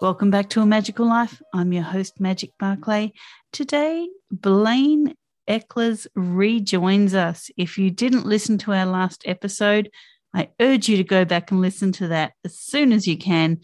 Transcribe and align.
Welcome 0.00 0.30
back 0.30 0.48
to 0.50 0.62
A 0.62 0.66
Magical 0.66 1.06
Life. 1.06 1.42
I'm 1.52 1.74
your 1.74 1.82
host, 1.82 2.20
Magic 2.20 2.52
Barclay. 2.58 3.12
Today, 3.52 4.08
Blaine 4.30 5.14
Oelkers 5.46 6.06
rejoins 6.14 7.12
us. 7.12 7.50
If 7.58 7.76
you 7.76 7.90
didn't 7.90 8.24
listen 8.24 8.56
to 8.58 8.72
our 8.72 8.86
last 8.86 9.24
episode, 9.26 9.90
I 10.32 10.48
urge 10.58 10.88
you 10.88 10.96
to 10.96 11.04
go 11.04 11.26
back 11.26 11.50
and 11.50 11.60
listen 11.60 11.92
to 11.92 12.08
that 12.08 12.32
as 12.46 12.58
soon 12.58 12.92
as 12.92 13.06
you 13.06 13.18
can. 13.18 13.60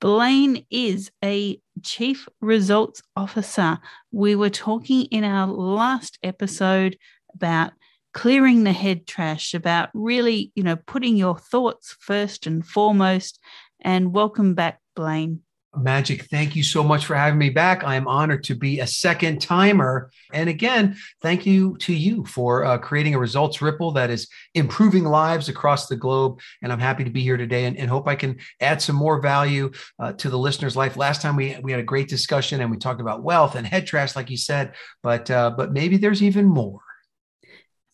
Blaine 0.00 0.66
is 0.72 1.12
a 1.24 1.60
Chief 1.84 2.26
Results 2.40 3.00
Officer. 3.14 3.78
We 4.10 4.34
were 4.34 4.50
talking 4.50 5.04
in 5.04 5.22
our 5.22 5.46
last 5.46 6.18
episode 6.24 6.98
about 7.32 7.74
clearing 8.12 8.64
the 8.64 8.72
head 8.72 9.06
trash, 9.06 9.54
about 9.54 9.90
really, 9.94 10.50
you 10.56 10.64
know, 10.64 10.74
putting 10.74 11.16
your 11.16 11.38
thoughts 11.38 11.96
first 12.00 12.48
and 12.48 12.66
foremost. 12.66 13.38
And 13.80 14.12
welcome 14.12 14.54
back, 14.54 14.80
Blaine. 14.96 15.42
Magic, 15.76 16.24
thank 16.24 16.56
you 16.56 16.64
so 16.64 16.82
much 16.82 17.06
for 17.06 17.14
having 17.14 17.38
me 17.38 17.48
back. 17.48 17.84
I 17.84 17.94
am 17.94 18.08
honored 18.08 18.42
to 18.44 18.56
be 18.56 18.80
a 18.80 18.86
second 18.88 19.40
timer. 19.40 20.10
And 20.32 20.48
again, 20.48 20.96
thank 21.22 21.46
you 21.46 21.76
to 21.78 21.94
you 21.94 22.24
for 22.24 22.64
uh, 22.64 22.78
creating 22.78 23.14
a 23.14 23.20
results 23.20 23.62
ripple 23.62 23.92
that 23.92 24.10
is 24.10 24.28
improving 24.54 25.04
lives 25.04 25.48
across 25.48 25.86
the 25.86 25.94
globe. 25.94 26.40
And 26.60 26.72
I'm 26.72 26.80
happy 26.80 27.04
to 27.04 27.10
be 27.10 27.22
here 27.22 27.36
today 27.36 27.66
and, 27.66 27.76
and 27.76 27.88
hope 27.88 28.08
I 28.08 28.16
can 28.16 28.38
add 28.60 28.82
some 28.82 28.96
more 28.96 29.20
value 29.20 29.70
uh, 30.00 30.12
to 30.14 30.28
the 30.28 30.38
listener's 30.38 30.76
life. 30.76 30.96
Last 30.96 31.22
time 31.22 31.36
we, 31.36 31.56
we 31.62 31.70
had 31.70 31.80
a 31.80 31.84
great 31.84 32.08
discussion 32.08 32.60
and 32.60 32.70
we 32.70 32.76
talked 32.76 33.00
about 33.00 33.22
wealth 33.22 33.54
and 33.54 33.64
head 33.64 33.86
trash, 33.86 34.16
like 34.16 34.28
you 34.28 34.36
said, 34.36 34.74
but, 35.04 35.30
uh, 35.30 35.50
but 35.56 35.72
maybe 35.72 35.98
there's 35.98 36.22
even 36.22 36.46
more. 36.46 36.80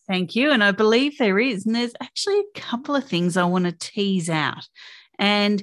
Thank 0.09 0.35
you. 0.35 0.51
And 0.51 0.65
I 0.65 0.71
believe 0.71 1.19
there 1.19 1.39
is. 1.39 1.67
And 1.67 1.75
there's 1.75 1.95
actually 2.01 2.39
a 2.39 2.61
couple 2.61 2.97
of 2.97 3.05
things 3.05 3.37
I 3.37 3.45
want 3.45 3.67
to 3.67 3.73
tease 3.73 4.31
out. 4.31 4.67
And 5.19 5.63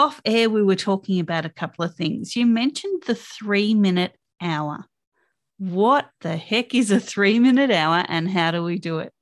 off 0.00 0.20
air, 0.24 0.48
we 0.48 0.62
were 0.62 0.76
talking 0.76 1.20
about 1.20 1.44
a 1.44 1.50
couple 1.50 1.84
of 1.84 1.94
things. 1.94 2.34
You 2.34 2.46
mentioned 2.46 3.02
the 3.06 3.14
three 3.14 3.74
minute 3.74 4.16
hour. 4.40 4.86
What 5.58 6.08
the 6.22 6.38
heck 6.38 6.74
is 6.74 6.90
a 6.90 6.98
three 6.98 7.38
minute 7.38 7.70
hour 7.70 8.04
and 8.08 8.28
how 8.30 8.50
do 8.50 8.64
we 8.64 8.78
do 8.78 9.00
it? 9.00 9.12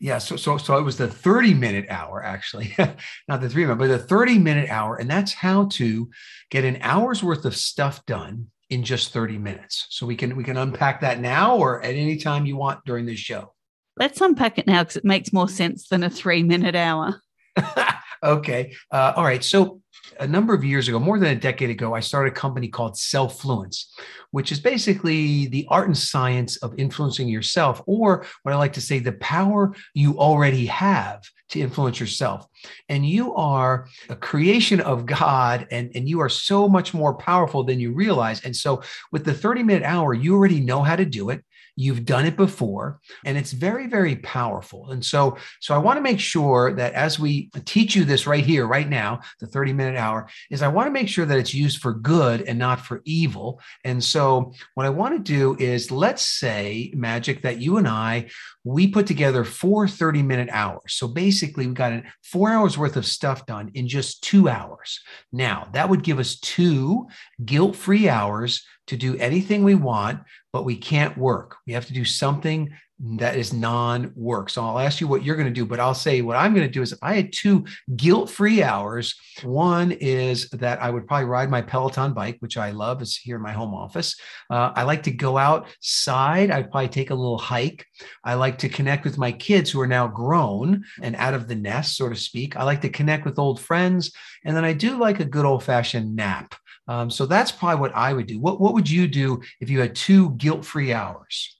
Yeah, 0.00 0.18
so 0.18 0.34
so 0.34 0.58
so 0.58 0.76
it 0.76 0.82
was 0.82 0.98
the 0.98 1.06
30 1.06 1.54
minute 1.54 1.86
hour 1.88 2.22
actually, 2.24 2.74
not 3.28 3.40
the 3.40 3.48
three 3.48 3.62
minute, 3.64 3.78
but 3.78 3.86
the 3.86 3.98
30 3.98 4.38
minute 4.38 4.68
hour. 4.68 4.96
And 4.96 5.08
that's 5.08 5.32
how 5.32 5.66
to 5.74 6.10
get 6.50 6.64
an 6.64 6.78
hour's 6.80 7.22
worth 7.22 7.44
of 7.44 7.56
stuff 7.56 8.04
done 8.04 8.48
in 8.70 8.82
just 8.82 9.12
30 9.12 9.38
minutes. 9.38 9.86
So 9.90 10.06
we 10.06 10.16
can 10.16 10.34
we 10.34 10.42
can 10.42 10.56
unpack 10.56 11.02
that 11.02 11.20
now 11.20 11.56
or 11.56 11.80
at 11.82 11.94
any 11.94 12.16
time 12.16 12.46
you 12.46 12.56
want 12.56 12.84
during 12.84 13.06
this 13.06 13.20
show. 13.20 13.54
Let's 13.96 14.20
unpack 14.20 14.58
it 14.58 14.66
now 14.66 14.82
because 14.82 14.96
it 14.96 15.04
makes 15.04 15.32
more 15.32 15.48
sense 15.48 15.86
than 15.86 16.02
a 16.02 16.10
three 16.10 16.42
minute 16.42 16.74
hour. 16.74 17.22
okay. 18.24 18.74
Uh, 18.90 19.12
all 19.14 19.22
right. 19.22 19.44
So 19.44 19.80
a 20.20 20.26
number 20.26 20.54
of 20.54 20.64
years 20.64 20.88
ago, 20.88 20.98
more 20.98 21.18
than 21.18 21.36
a 21.36 21.40
decade 21.40 21.70
ago, 21.70 21.94
I 21.94 22.00
started 22.00 22.32
a 22.32 22.36
company 22.36 22.68
called 22.68 22.94
Selffluence, 22.94 23.86
which 24.30 24.52
is 24.52 24.60
basically 24.60 25.46
the 25.46 25.66
art 25.68 25.86
and 25.86 25.96
science 25.96 26.56
of 26.58 26.74
influencing 26.78 27.28
yourself, 27.28 27.82
or 27.86 28.26
what 28.42 28.52
I 28.52 28.56
like 28.56 28.74
to 28.74 28.80
say, 28.80 28.98
the 28.98 29.12
power 29.12 29.74
you 29.94 30.18
already 30.18 30.66
have 30.66 31.24
to 31.50 31.60
influence 31.60 32.00
yourself. 32.00 32.46
And 32.88 33.06
you 33.06 33.34
are 33.34 33.86
a 34.08 34.16
creation 34.16 34.80
of 34.80 35.06
God, 35.06 35.66
and, 35.70 35.90
and 35.94 36.08
you 36.08 36.20
are 36.20 36.28
so 36.28 36.68
much 36.68 36.94
more 36.94 37.14
powerful 37.14 37.64
than 37.64 37.80
you 37.80 37.92
realize. 37.92 38.44
And 38.44 38.54
so, 38.54 38.82
with 39.12 39.24
the 39.24 39.34
30 39.34 39.62
minute 39.62 39.84
hour, 39.84 40.14
you 40.14 40.34
already 40.34 40.60
know 40.60 40.82
how 40.82 40.96
to 40.96 41.04
do 41.04 41.30
it. 41.30 41.44
You've 41.76 42.04
done 42.04 42.24
it 42.24 42.36
before, 42.36 43.00
and 43.24 43.36
it's 43.36 43.52
very, 43.52 43.86
very 43.86 44.16
powerful. 44.16 44.90
And 44.90 45.04
so, 45.04 45.36
so 45.60 45.74
I 45.74 45.78
want 45.78 45.96
to 45.96 46.02
make 46.02 46.20
sure 46.20 46.72
that 46.74 46.92
as 46.94 47.18
we 47.18 47.50
teach 47.64 47.96
you 47.96 48.04
this 48.04 48.26
right 48.26 48.44
here, 48.44 48.66
right 48.66 48.88
now, 48.88 49.20
the 49.40 49.46
30 49.46 49.72
minute 49.72 49.96
hour, 49.96 50.28
is 50.50 50.62
I 50.62 50.68
want 50.68 50.86
to 50.86 50.92
make 50.92 51.08
sure 51.08 51.26
that 51.26 51.38
it's 51.38 51.54
used 51.54 51.80
for 51.80 51.92
good 51.92 52.42
and 52.42 52.58
not 52.58 52.80
for 52.80 53.02
evil. 53.04 53.60
And 53.84 54.02
so, 54.02 54.52
what 54.74 54.86
I 54.86 54.90
want 54.90 55.14
to 55.16 55.32
do 55.32 55.56
is 55.58 55.90
let's 55.90 56.22
say, 56.22 56.92
Magic, 56.94 57.42
that 57.42 57.60
you 57.60 57.76
and 57.76 57.88
I, 57.88 58.28
we 58.64 58.88
put 58.88 59.06
together 59.06 59.44
four 59.44 59.86
30 59.88 60.22
minute 60.22 60.48
hours. 60.50 60.94
So 60.94 61.08
basically, 61.08 61.66
we 61.66 61.74
got 61.74 62.02
four 62.22 62.50
hours 62.50 62.78
worth 62.78 62.96
of 62.96 63.06
stuff 63.06 63.46
done 63.46 63.70
in 63.74 63.88
just 63.88 64.22
two 64.22 64.48
hours. 64.48 65.00
Now, 65.32 65.68
that 65.72 65.88
would 65.88 66.02
give 66.02 66.18
us 66.18 66.38
two 66.38 67.06
guilt 67.44 67.76
free 67.76 68.08
hours 68.08 68.64
to 68.86 68.96
do 68.96 69.16
anything 69.16 69.64
we 69.64 69.74
want, 69.74 70.20
but 70.52 70.64
we 70.64 70.76
can't 70.76 71.16
work. 71.16 71.56
We 71.66 71.72
have 71.72 71.86
to 71.86 71.92
do 71.92 72.04
something 72.04 72.70
that 73.00 73.36
is 73.36 73.52
non 73.52 74.12
work. 74.14 74.48
So 74.48 74.64
I'll 74.64 74.78
ask 74.78 75.00
you 75.00 75.08
what 75.08 75.24
you're 75.24 75.36
going 75.36 75.48
to 75.48 75.52
do, 75.52 75.66
but 75.66 75.80
I'll 75.80 75.94
say 75.94 76.22
what 76.22 76.36
I'm 76.36 76.54
going 76.54 76.66
to 76.66 76.72
do 76.72 76.80
is 76.80 76.92
if 76.92 76.98
I 77.02 77.14
had 77.14 77.32
two 77.32 77.64
guilt 77.96 78.30
free 78.30 78.62
hours, 78.62 79.14
one 79.42 79.90
is 79.92 80.48
that 80.50 80.80
I 80.80 80.90
would 80.90 81.06
probably 81.06 81.26
ride 81.26 81.50
my 81.50 81.60
Peloton 81.60 82.14
bike, 82.14 82.36
which 82.38 82.56
I 82.56 82.70
love, 82.70 83.02
is 83.02 83.16
here 83.16 83.36
in 83.36 83.42
my 83.42 83.52
home 83.52 83.74
office. 83.74 84.16
Uh, 84.48 84.72
I 84.74 84.84
like 84.84 85.02
to 85.04 85.10
go 85.10 85.36
outside. 85.36 86.50
I'd 86.50 86.70
probably 86.70 86.88
take 86.88 87.10
a 87.10 87.14
little 87.14 87.38
hike. 87.38 87.84
I 88.22 88.34
like 88.34 88.58
to 88.58 88.68
connect 88.68 89.04
with 89.04 89.18
my 89.18 89.32
kids 89.32 89.70
who 89.70 89.80
are 89.80 89.88
now 89.88 90.06
grown 90.06 90.84
and 91.02 91.16
out 91.16 91.34
of 91.34 91.48
the 91.48 91.56
nest, 91.56 91.96
so 91.96 92.08
to 92.08 92.16
speak. 92.16 92.56
I 92.56 92.62
like 92.62 92.80
to 92.82 92.88
connect 92.88 93.24
with 93.24 93.40
old 93.40 93.60
friends. 93.60 94.12
And 94.44 94.56
then 94.56 94.64
I 94.64 94.72
do 94.72 94.96
like 94.98 95.18
a 95.18 95.24
good 95.24 95.44
old 95.44 95.64
fashioned 95.64 96.14
nap. 96.14 96.54
Um, 96.86 97.10
so 97.10 97.26
that's 97.26 97.50
probably 97.50 97.80
what 97.80 97.94
I 97.94 98.12
would 98.12 98.26
do. 98.26 98.38
What, 98.38 98.60
what 98.60 98.74
would 98.74 98.90
you 98.90 99.08
do 99.08 99.42
if 99.60 99.70
you 99.70 99.80
had 99.80 99.94
two 99.94 100.30
guilt 100.32 100.64
free 100.64 100.92
hours? 100.92 101.58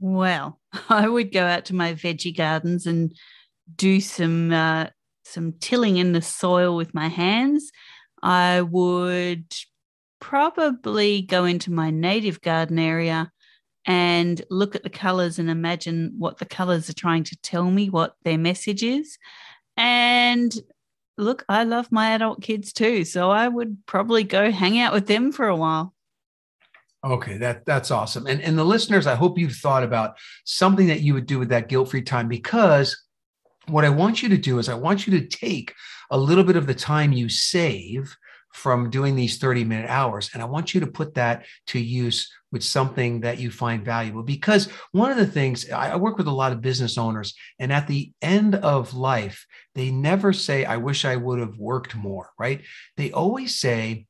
Well, 0.00 0.58
I 0.88 1.08
would 1.08 1.32
go 1.32 1.44
out 1.44 1.66
to 1.66 1.74
my 1.74 1.94
veggie 1.94 2.36
gardens 2.36 2.86
and 2.86 3.14
do 3.76 4.00
some 4.00 4.52
uh, 4.52 4.86
some 5.24 5.54
tilling 5.60 5.96
in 5.96 6.12
the 6.12 6.22
soil 6.22 6.76
with 6.76 6.94
my 6.94 7.08
hands. 7.08 7.70
I 8.22 8.62
would 8.62 9.46
probably 10.20 11.22
go 11.22 11.44
into 11.44 11.72
my 11.72 11.90
native 11.90 12.40
garden 12.40 12.78
area 12.78 13.30
and 13.84 14.40
look 14.50 14.76
at 14.76 14.84
the 14.84 14.90
colors 14.90 15.38
and 15.38 15.50
imagine 15.50 16.14
what 16.18 16.38
the 16.38 16.44
colors 16.44 16.88
are 16.88 16.94
trying 16.94 17.24
to 17.24 17.36
tell 17.42 17.64
me, 17.64 17.90
what 17.90 18.14
their 18.22 18.38
message 18.38 18.82
is. 18.82 19.18
And 19.76 20.54
look, 21.18 21.44
I 21.48 21.64
love 21.64 21.90
my 21.90 22.10
adult 22.10 22.42
kids 22.42 22.72
too. 22.72 23.04
So 23.04 23.30
I 23.30 23.48
would 23.48 23.78
probably 23.86 24.24
go 24.24 24.50
hang 24.50 24.78
out 24.78 24.92
with 24.92 25.06
them 25.06 25.32
for 25.32 25.46
a 25.46 25.56
while. 25.56 25.94
Okay, 27.04 27.36
that 27.38 27.66
that's 27.66 27.90
awesome. 27.90 28.26
And 28.26 28.40
and 28.40 28.56
the 28.56 28.64
listeners, 28.64 29.06
I 29.08 29.16
hope 29.16 29.38
you've 29.38 29.56
thought 29.56 29.82
about 29.82 30.16
something 30.44 30.86
that 30.86 31.00
you 31.00 31.14
would 31.14 31.26
do 31.26 31.38
with 31.38 31.48
that 31.48 31.68
guilt-free 31.68 32.02
time 32.02 32.28
because 32.28 32.96
what 33.66 33.84
I 33.84 33.90
want 33.90 34.22
you 34.22 34.28
to 34.28 34.38
do 34.38 34.58
is 34.58 34.68
I 34.68 34.74
want 34.74 35.06
you 35.06 35.18
to 35.18 35.26
take 35.26 35.74
a 36.10 36.18
little 36.18 36.44
bit 36.44 36.56
of 36.56 36.66
the 36.66 36.74
time 36.74 37.12
you 37.12 37.28
save 37.28 38.16
from 38.52 38.90
doing 38.90 39.16
these 39.16 39.38
30 39.38 39.64
minute 39.64 39.88
hours 39.88 40.30
and 40.32 40.42
I 40.42 40.46
want 40.46 40.74
you 40.74 40.80
to 40.80 40.86
put 40.86 41.14
that 41.14 41.46
to 41.68 41.80
use 41.80 42.30
with 42.52 42.62
something 42.62 43.20
that 43.20 43.38
you 43.38 43.50
find 43.50 43.84
valuable 43.84 44.22
because 44.22 44.68
one 44.92 45.10
of 45.10 45.16
the 45.16 45.26
things 45.26 45.68
I 45.70 45.96
work 45.96 46.18
with 46.18 46.26
a 46.26 46.32
lot 46.32 46.52
of 46.52 46.60
business 46.60 46.98
owners 46.98 47.34
and 47.58 47.72
at 47.72 47.88
the 47.88 48.12
end 48.20 48.54
of 48.54 48.94
life 48.94 49.46
they 49.74 49.90
never 49.90 50.32
say 50.32 50.64
I 50.64 50.76
wish 50.76 51.04
I 51.04 51.16
would 51.16 51.38
have 51.38 51.56
worked 51.56 51.96
more, 51.96 52.30
right? 52.38 52.60
They 52.96 53.10
always 53.10 53.58
say 53.58 54.06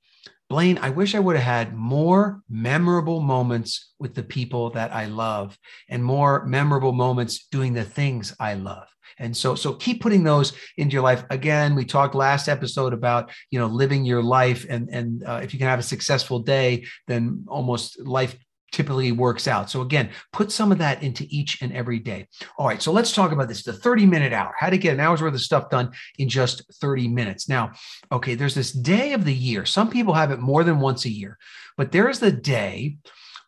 Blaine, 0.53 0.79
I 0.83 0.91
wish 0.91 1.15
I 1.15 1.19
would 1.19 1.37
have 1.37 1.45
had 1.47 1.75
more 1.75 2.43
memorable 2.51 3.23
moments 3.23 3.95
with 3.99 4.15
the 4.15 4.23
people 4.23 4.69
that 4.73 4.93
I 4.93 5.07
love 5.07 5.57
and 5.89 6.05
more 6.05 6.45
memorable 6.45 6.93
moments 6.93 7.47
doing 7.47 7.73
the 7.73 7.85
things 7.85 8.37
I 8.39 8.53
love. 8.53 8.87
And 9.19 9.35
so, 9.35 9.55
so 9.55 9.73
keep 9.73 10.03
putting 10.03 10.25
those 10.25 10.53
into 10.77 10.93
your 10.93 11.03
life. 11.03 11.25
Again, 11.31 11.75
we 11.75 11.87
talked 11.87 12.15
last 12.15 12.49
episode 12.49 12.93
about 12.93 13.31
you 13.51 13.59
know 13.59 13.67
living 13.67 14.05
your 14.05 14.23
life, 14.23 14.67
and 14.69 14.91
and 14.91 15.25
uh, 15.25 15.41
if 15.43 15.55
you 15.55 15.59
can 15.59 15.69
have 15.69 15.79
a 15.79 15.83
successful 15.95 16.41
day, 16.41 16.85
then 17.09 17.47
almost 17.49 17.99
life 18.01 18.37
typically 18.73 19.13
works 19.13 19.47
out. 19.47 19.71
So 19.71 19.83
again, 19.83 20.11
put 20.33 20.51
some 20.51 20.73
of 20.73 20.79
that 20.79 21.03
into 21.03 21.27
each 21.29 21.63
and 21.63 21.73
every 21.73 21.99
day. 21.99 22.27
All 22.59 22.67
right, 22.67 22.83
so 22.83 22.91
let's 22.91 23.13
talk 23.13 23.31
about 23.31 23.49
this, 23.49 23.63
the 23.63 23.73
30 23.73 24.07
minute 24.07 24.33
hour, 24.33 24.55
how 24.59 24.71
to 24.71 24.79
get 24.79 24.95
an 24.95 25.01
hour's 25.01 25.23
worth 25.23 25.35
of 25.35 25.41
stuff 25.41 25.71
done 25.71 25.93
in 26.19 26.29
just 26.29 26.63
30 26.81 27.09
minutes. 27.09 27.49
Now, 27.49 27.73
okay, 28.11 28.35
there's 28.35 28.55
this 28.55 28.73
day 28.73 29.13
of 29.13 29.25
the 29.25 29.35
year. 29.35 29.65
Some 29.65 29.91
people 29.91 30.15
have 30.15 30.31
it 30.31 30.41
more 30.41 30.65
than 30.65 30.81
once 30.81 31.05
a 31.05 31.11
year, 31.11 31.39
but 31.77 31.93
there 31.93 32.09
is 32.09 32.19
the 32.19 32.33
day 32.33 32.97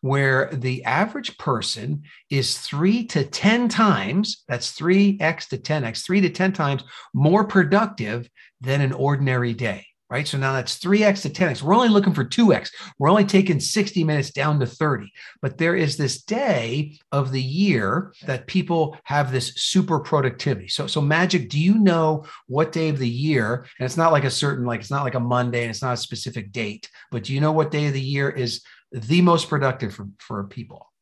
where 0.02 0.50
the 0.52 0.84
average 0.84 1.38
person 1.38 2.02
is 2.28 2.58
three 2.58 3.06
to 3.06 3.24
10 3.24 3.70
times, 3.70 4.44
that's 4.46 4.78
3x 4.78 5.48
to 5.48 5.56
10x, 5.56 6.04
three 6.04 6.20
to 6.20 6.28
10 6.28 6.52
times 6.52 6.84
more 7.14 7.44
productive 7.44 8.28
than 8.60 8.82
an 8.82 8.92
ordinary 8.92 9.54
day 9.54 9.86
right? 10.14 10.28
So 10.28 10.38
now 10.38 10.52
that's 10.52 10.78
3x 10.78 11.22
to 11.22 11.28
10x. 11.28 11.60
We're 11.60 11.74
only 11.74 11.88
looking 11.88 12.14
for 12.14 12.24
2x. 12.24 12.70
We're 13.00 13.10
only 13.10 13.24
taking 13.24 13.58
60 13.58 14.04
minutes 14.04 14.30
down 14.30 14.60
to 14.60 14.66
30. 14.66 15.12
But 15.42 15.58
there 15.58 15.74
is 15.74 15.96
this 15.96 16.22
day 16.22 17.00
of 17.10 17.32
the 17.32 17.42
year 17.42 18.12
that 18.24 18.46
people 18.46 18.96
have 19.02 19.32
this 19.32 19.54
super 19.56 19.98
productivity. 19.98 20.68
So, 20.68 20.86
so 20.86 21.00
Magic, 21.00 21.48
do 21.48 21.58
you 21.58 21.80
know 21.80 22.26
what 22.46 22.70
day 22.70 22.90
of 22.90 23.00
the 23.00 23.08
year? 23.08 23.66
And 23.80 23.86
it's 23.86 23.96
not 23.96 24.12
like 24.12 24.22
a 24.22 24.30
certain, 24.30 24.64
like, 24.64 24.78
it's 24.78 24.90
not 24.90 25.02
like 25.02 25.16
a 25.16 25.20
Monday 25.20 25.62
and 25.62 25.70
it's 25.70 25.82
not 25.82 25.94
a 25.94 25.96
specific 25.96 26.52
date, 26.52 26.88
but 27.10 27.24
do 27.24 27.34
you 27.34 27.40
know 27.40 27.50
what 27.50 27.72
day 27.72 27.86
of 27.88 27.92
the 27.92 28.00
year 28.00 28.30
is 28.30 28.62
the 28.92 29.20
most 29.20 29.48
productive 29.48 29.94
for, 29.94 30.06
for 30.20 30.44
people? 30.44 30.92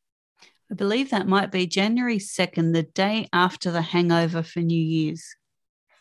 I 0.71 0.75
believe 0.75 1.11
that 1.11 1.29
might 1.29 1.53
be 1.53 1.67
January 1.67 2.17
2nd, 2.17 2.73
the 2.73 2.85
day 2.85 3.29
after 3.31 3.71
the 3.71 3.83
hangover 3.83 4.43
for 4.43 4.61
New 4.61 4.83
Year's. 4.83 5.37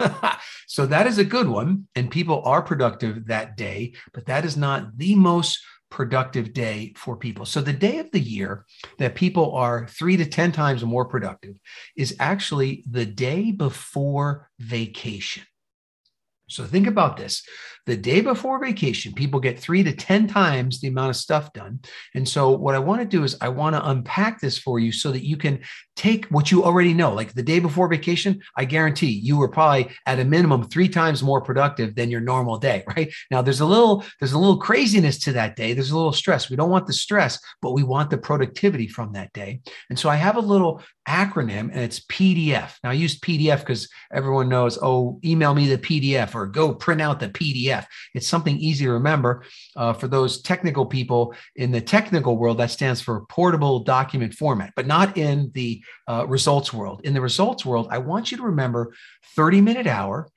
so 0.68 0.86
that 0.86 1.08
is 1.08 1.18
a 1.18 1.24
good 1.24 1.48
one. 1.48 1.88
And 1.96 2.10
people 2.10 2.42
are 2.46 2.62
productive 2.62 3.28
that 3.28 3.58
day, 3.58 3.94
but 4.14 4.26
that 4.26 4.46
is 4.46 4.58
not 4.58 4.98
the 4.98 5.16
most 5.16 5.60
productive 5.90 6.54
day 6.54 6.94
for 6.96 7.18
people. 7.18 7.46
So 7.46 7.62
the 7.62 7.74
day 7.74 8.00
of 8.00 8.10
the 8.12 8.20
year 8.20 8.66
that 8.98 9.14
people 9.14 9.54
are 9.56 9.88
three 9.88 10.18
to 10.18 10.26
10 10.26 10.54
times 10.54 10.84
more 10.84 11.06
productive 11.06 11.56
is 11.96 12.16
actually 12.20 12.84
the 12.90 13.06
day 13.06 13.52
before 13.52 14.50
vacation. 14.58 15.44
So 16.48 16.66
think 16.66 16.88
about 16.88 17.18
this. 17.18 17.44
The 17.88 17.98
day 17.98 18.22
before 18.22 18.64
vacation, 18.64 19.14
people 19.14 19.40
get 19.40 19.60
three 19.60 19.84
to 19.84 19.92
10 19.92 20.28
times 20.28 20.80
the 20.80 20.88
amount 20.88 21.10
of 21.10 21.16
stuff 21.16 21.52
done. 21.54 21.80
And 22.14 22.28
so, 22.28 22.52
what 22.52 22.76
I 22.76 22.80
want 22.80 23.02
to 23.02 23.08
do 23.08 23.24
is, 23.24 23.36
I 23.42 23.50
want 23.50 23.76
to 23.76 23.90
unpack 23.90 24.40
this 24.40 24.58
for 24.58 24.80
you 24.80 24.92
so 24.92 25.12
that 25.12 25.26
you 25.26 25.36
can 25.36 25.62
take 25.96 26.26
what 26.26 26.52
you 26.52 26.64
already 26.64 26.94
know. 26.94 27.14
Like 27.14 27.34
the 27.34 27.44
day 27.44 27.60
before 27.60 27.88
vacation, 27.88 28.42
I 28.56 28.66
guarantee 28.66 29.08
you 29.12 29.38
were 29.38 29.50
probably 29.50 29.90
at 30.06 30.20
a 30.20 30.26
minimum 30.26 30.68
three 30.68 30.90
times 30.90 31.24
more 31.24 31.42
productive 31.42 31.96
than 31.96 32.12
your 32.12 32.22
normal 32.22 32.58
day, 32.58 32.84
right? 32.96 33.12
Now, 33.32 33.42
there's 33.42 33.62
a 33.62 33.66
little, 33.66 34.04
there's 34.20 34.34
a 34.34 34.40
little 34.40 34.58
craziness 34.58 35.18
to 35.20 35.34
that 35.34 35.56
day. 35.56 35.74
There's 35.74 35.92
a 35.92 35.98
little 35.98 36.14
stress. 36.14 36.50
We 36.50 36.56
don't 36.56 36.70
want 36.70 36.88
the 36.88 36.94
stress, 36.94 37.40
but 37.62 37.74
we 37.74 37.84
want 37.84 38.10
the 38.10 38.18
productivity 38.18 38.88
from 38.88 39.14
that 39.14 39.34
day. 39.34 39.62
And 39.90 39.98
so, 39.98 40.10
I 40.10 40.18
have 40.18 40.38
a 40.38 40.42
little 40.42 40.84
acronym 41.08 41.72
and 41.72 41.80
it's 41.80 42.02
PDF. 42.02 42.76
Now, 42.84 42.92
I 42.92 42.94
use 42.94 43.20
PDF 43.20 43.60
because 43.60 43.90
everyone 44.14 44.50
knows, 44.50 44.78
oh, 44.82 45.20
email 45.26 45.54
me 45.54 45.68
the 45.68 45.78
PDF 45.78 46.36
or 46.36 46.46
go 46.46 46.74
print 46.74 47.02
out 47.02 47.20
the 47.20 47.30
PDF. 47.30 47.71
PDF. 47.72 47.86
It's 48.14 48.28
something 48.28 48.58
easy 48.58 48.86
to 48.86 48.92
remember. 48.92 49.44
Uh, 49.76 49.94
for 49.94 50.08
those 50.08 50.42
technical 50.42 50.86
people 50.86 51.34
in 51.56 51.72
the 51.72 51.82
technical 51.82 52.38
world, 52.38 52.58
that 52.58 52.72
stands 52.72 53.02
for 53.02 53.26
portable 53.28 53.80
document 53.80 54.34
format, 54.34 54.74
but 54.76 54.88
not 54.88 55.18
in 55.18 55.52
the 55.54 55.84
uh, 56.08 56.26
results 56.28 56.74
world. 56.74 57.02
In 57.04 57.14
the 57.14 57.22
results 57.22 57.66
world, 57.66 57.88
I 57.92 58.00
want 58.00 58.32
you 58.32 58.38
to 58.38 58.44
remember 58.44 58.94
30 59.36 59.62
minute 59.62 59.88
hour, 59.88 60.30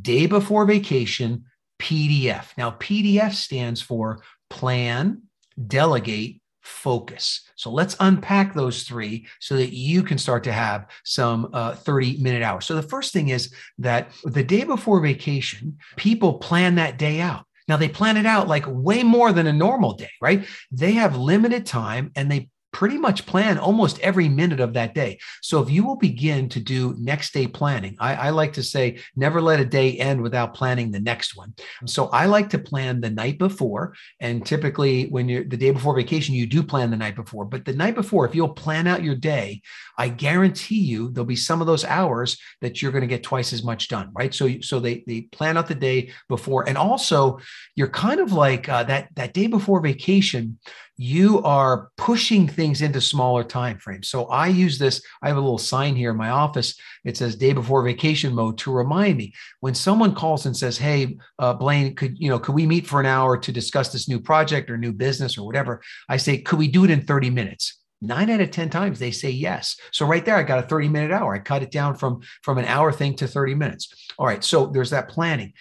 day 0.00 0.26
before 0.26 0.64
vacation, 0.64 1.44
PDF. 1.78 2.46
Now, 2.56 2.72
PDF 2.72 3.34
stands 3.34 3.80
for 3.80 4.22
plan, 4.50 5.22
delegate, 5.66 6.41
focus. 6.62 7.42
So 7.56 7.70
let's 7.70 7.96
unpack 8.00 8.54
those 8.54 8.84
three 8.84 9.26
so 9.40 9.56
that 9.56 9.74
you 9.74 10.02
can 10.02 10.18
start 10.18 10.44
to 10.44 10.52
have 10.52 10.86
some 11.04 11.50
uh, 11.52 11.74
30 11.74 12.18
minute 12.18 12.42
hours. 12.42 12.66
So 12.66 12.74
the 12.74 12.82
first 12.82 13.12
thing 13.12 13.28
is 13.28 13.52
that 13.78 14.10
the 14.24 14.44
day 14.44 14.64
before 14.64 15.00
vacation, 15.00 15.78
people 15.96 16.34
plan 16.34 16.76
that 16.76 16.98
day 16.98 17.20
out. 17.20 17.44
Now 17.68 17.76
they 17.76 17.88
plan 17.88 18.16
it 18.16 18.26
out 18.26 18.48
like 18.48 18.64
way 18.66 19.02
more 19.02 19.32
than 19.32 19.46
a 19.46 19.52
normal 19.52 19.94
day, 19.94 20.10
right? 20.20 20.46
They 20.70 20.92
have 20.92 21.16
limited 21.16 21.66
time 21.66 22.10
and 22.16 22.30
they 22.30 22.48
pretty 22.72 22.96
much 22.96 23.26
plan 23.26 23.58
almost 23.58 24.00
every 24.00 24.28
minute 24.28 24.60
of 24.60 24.72
that 24.72 24.94
day. 24.94 25.18
So 25.42 25.60
if 25.62 25.70
you 25.70 25.84
will 25.84 25.96
begin 25.96 26.48
to 26.50 26.60
do 26.60 26.96
next 26.98 27.32
day 27.32 27.46
planning, 27.46 27.96
I, 28.00 28.14
I, 28.14 28.30
like 28.30 28.54
to 28.54 28.62
say, 28.62 28.98
never 29.14 29.42
let 29.42 29.60
a 29.60 29.64
day 29.64 29.98
end 29.98 30.22
without 30.22 30.54
planning 30.54 30.90
the 30.90 31.00
next 31.00 31.36
one. 31.36 31.54
So 31.86 32.06
I 32.06 32.26
like 32.26 32.48
to 32.50 32.58
plan 32.58 33.00
the 33.00 33.10
night 33.10 33.38
before. 33.38 33.94
And 34.20 34.44
typically, 34.44 35.04
when 35.04 35.28
you're 35.28 35.44
the 35.44 35.56
day 35.56 35.70
before 35.70 35.94
vacation, 35.94 36.34
you 36.34 36.46
do 36.46 36.62
plan 36.62 36.90
the 36.90 36.96
night 36.96 37.14
before. 37.14 37.44
But 37.44 37.66
the 37.66 37.74
night 37.74 37.94
before, 37.94 38.26
if 38.26 38.34
you'll 38.34 38.48
plan 38.48 38.86
out 38.86 39.04
your 39.04 39.16
day, 39.16 39.60
I 39.98 40.08
guarantee 40.08 40.80
you 40.80 41.10
there'll 41.10 41.26
be 41.26 41.36
some 41.36 41.60
of 41.60 41.66
those 41.66 41.84
hours 41.84 42.38
that 42.62 42.80
you're 42.80 42.92
going 42.92 43.02
to 43.02 43.06
get 43.06 43.22
twice 43.22 43.52
as 43.52 43.62
much 43.62 43.88
done, 43.88 44.10
right? 44.14 44.32
So, 44.32 44.60
so 44.60 44.80
they 44.80 45.04
they 45.06 45.22
plan 45.22 45.58
out 45.58 45.68
the 45.68 45.74
day 45.74 46.12
before, 46.28 46.66
and 46.66 46.78
also 46.78 47.38
you're 47.76 47.88
kind 47.88 48.20
of 48.20 48.32
like 48.32 48.68
uh, 48.68 48.84
that 48.84 49.08
that 49.14 49.34
day 49.34 49.46
before 49.46 49.80
vacation 49.80 50.58
you 50.96 51.42
are 51.42 51.90
pushing 51.96 52.46
things 52.46 52.82
into 52.82 53.00
smaller 53.00 53.42
time 53.42 53.78
frames. 53.78 54.08
So 54.08 54.26
I 54.26 54.48
use 54.48 54.78
this. 54.78 55.02
I 55.22 55.28
have 55.28 55.36
a 55.36 55.40
little 55.40 55.58
sign 55.58 55.96
here 55.96 56.10
in 56.10 56.16
my 56.16 56.30
office. 56.30 56.78
It 57.04 57.16
says 57.16 57.34
day 57.34 57.52
before 57.52 57.82
vacation 57.82 58.34
mode 58.34 58.58
to 58.58 58.72
remind 58.72 59.16
me 59.16 59.32
when 59.60 59.74
someone 59.74 60.14
calls 60.14 60.46
and 60.46 60.56
says, 60.56 60.78
"Hey, 60.78 61.16
uh, 61.38 61.54
Blaine, 61.54 61.94
could 61.94 62.18
you 62.18 62.28
know 62.28 62.38
could 62.38 62.54
we 62.54 62.66
meet 62.66 62.86
for 62.86 63.00
an 63.00 63.06
hour 63.06 63.36
to 63.38 63.52
discuss 63.52 63.90
this 63.90 64.08
new 64.08 64.20
project 64.20 64.70
or 64.70 64.76
new 64.76 64.92
business 64.92 65.38
or 65.38 65.46
whatever?" 65.46 65.82
I 66.08 66.18
say, 66.18 66.38
"Could 66.38 66.58
we 66.58 66.68
do 66.68 66.84
it 66.84 66.90
in 66.90 67.06
30 67.06 67.30
minutes?" 67.30 67.78
nine 68.02 68.28
out 68.30 68.40
of 68.40 68.50
10 68.50 68.68
times 68.68 68.98
they 68.98 69.12
say 69.12 69.30
yes. 69.30 69.76
So 69.92 70.04
right 70.04 70.24
there, 70.24 70.36
I 70.36 70.42
got 70.42 70.58
a 70.58 70.66
30 70.66 70.88
minute 70.88 71.12
hour. 71.12 71.34
I 71.34 71.38
cut 71.38 71.62
it 71.62 71.70
down 71.70 71.94
from, 71.94 72.20
from 72.42 72.58
an 72.58 72.64
hour 72.64 72.90
thing 72.92 73.14
to 73.16 73.28
30 73.28 73.54
minutes. 73.54 74.10
All 74.18 74.26
right. 74.26 74.42
So 74.42 74.66
there's 74.66 74.90
that 74.90 75.08
planning. 75.08 75.52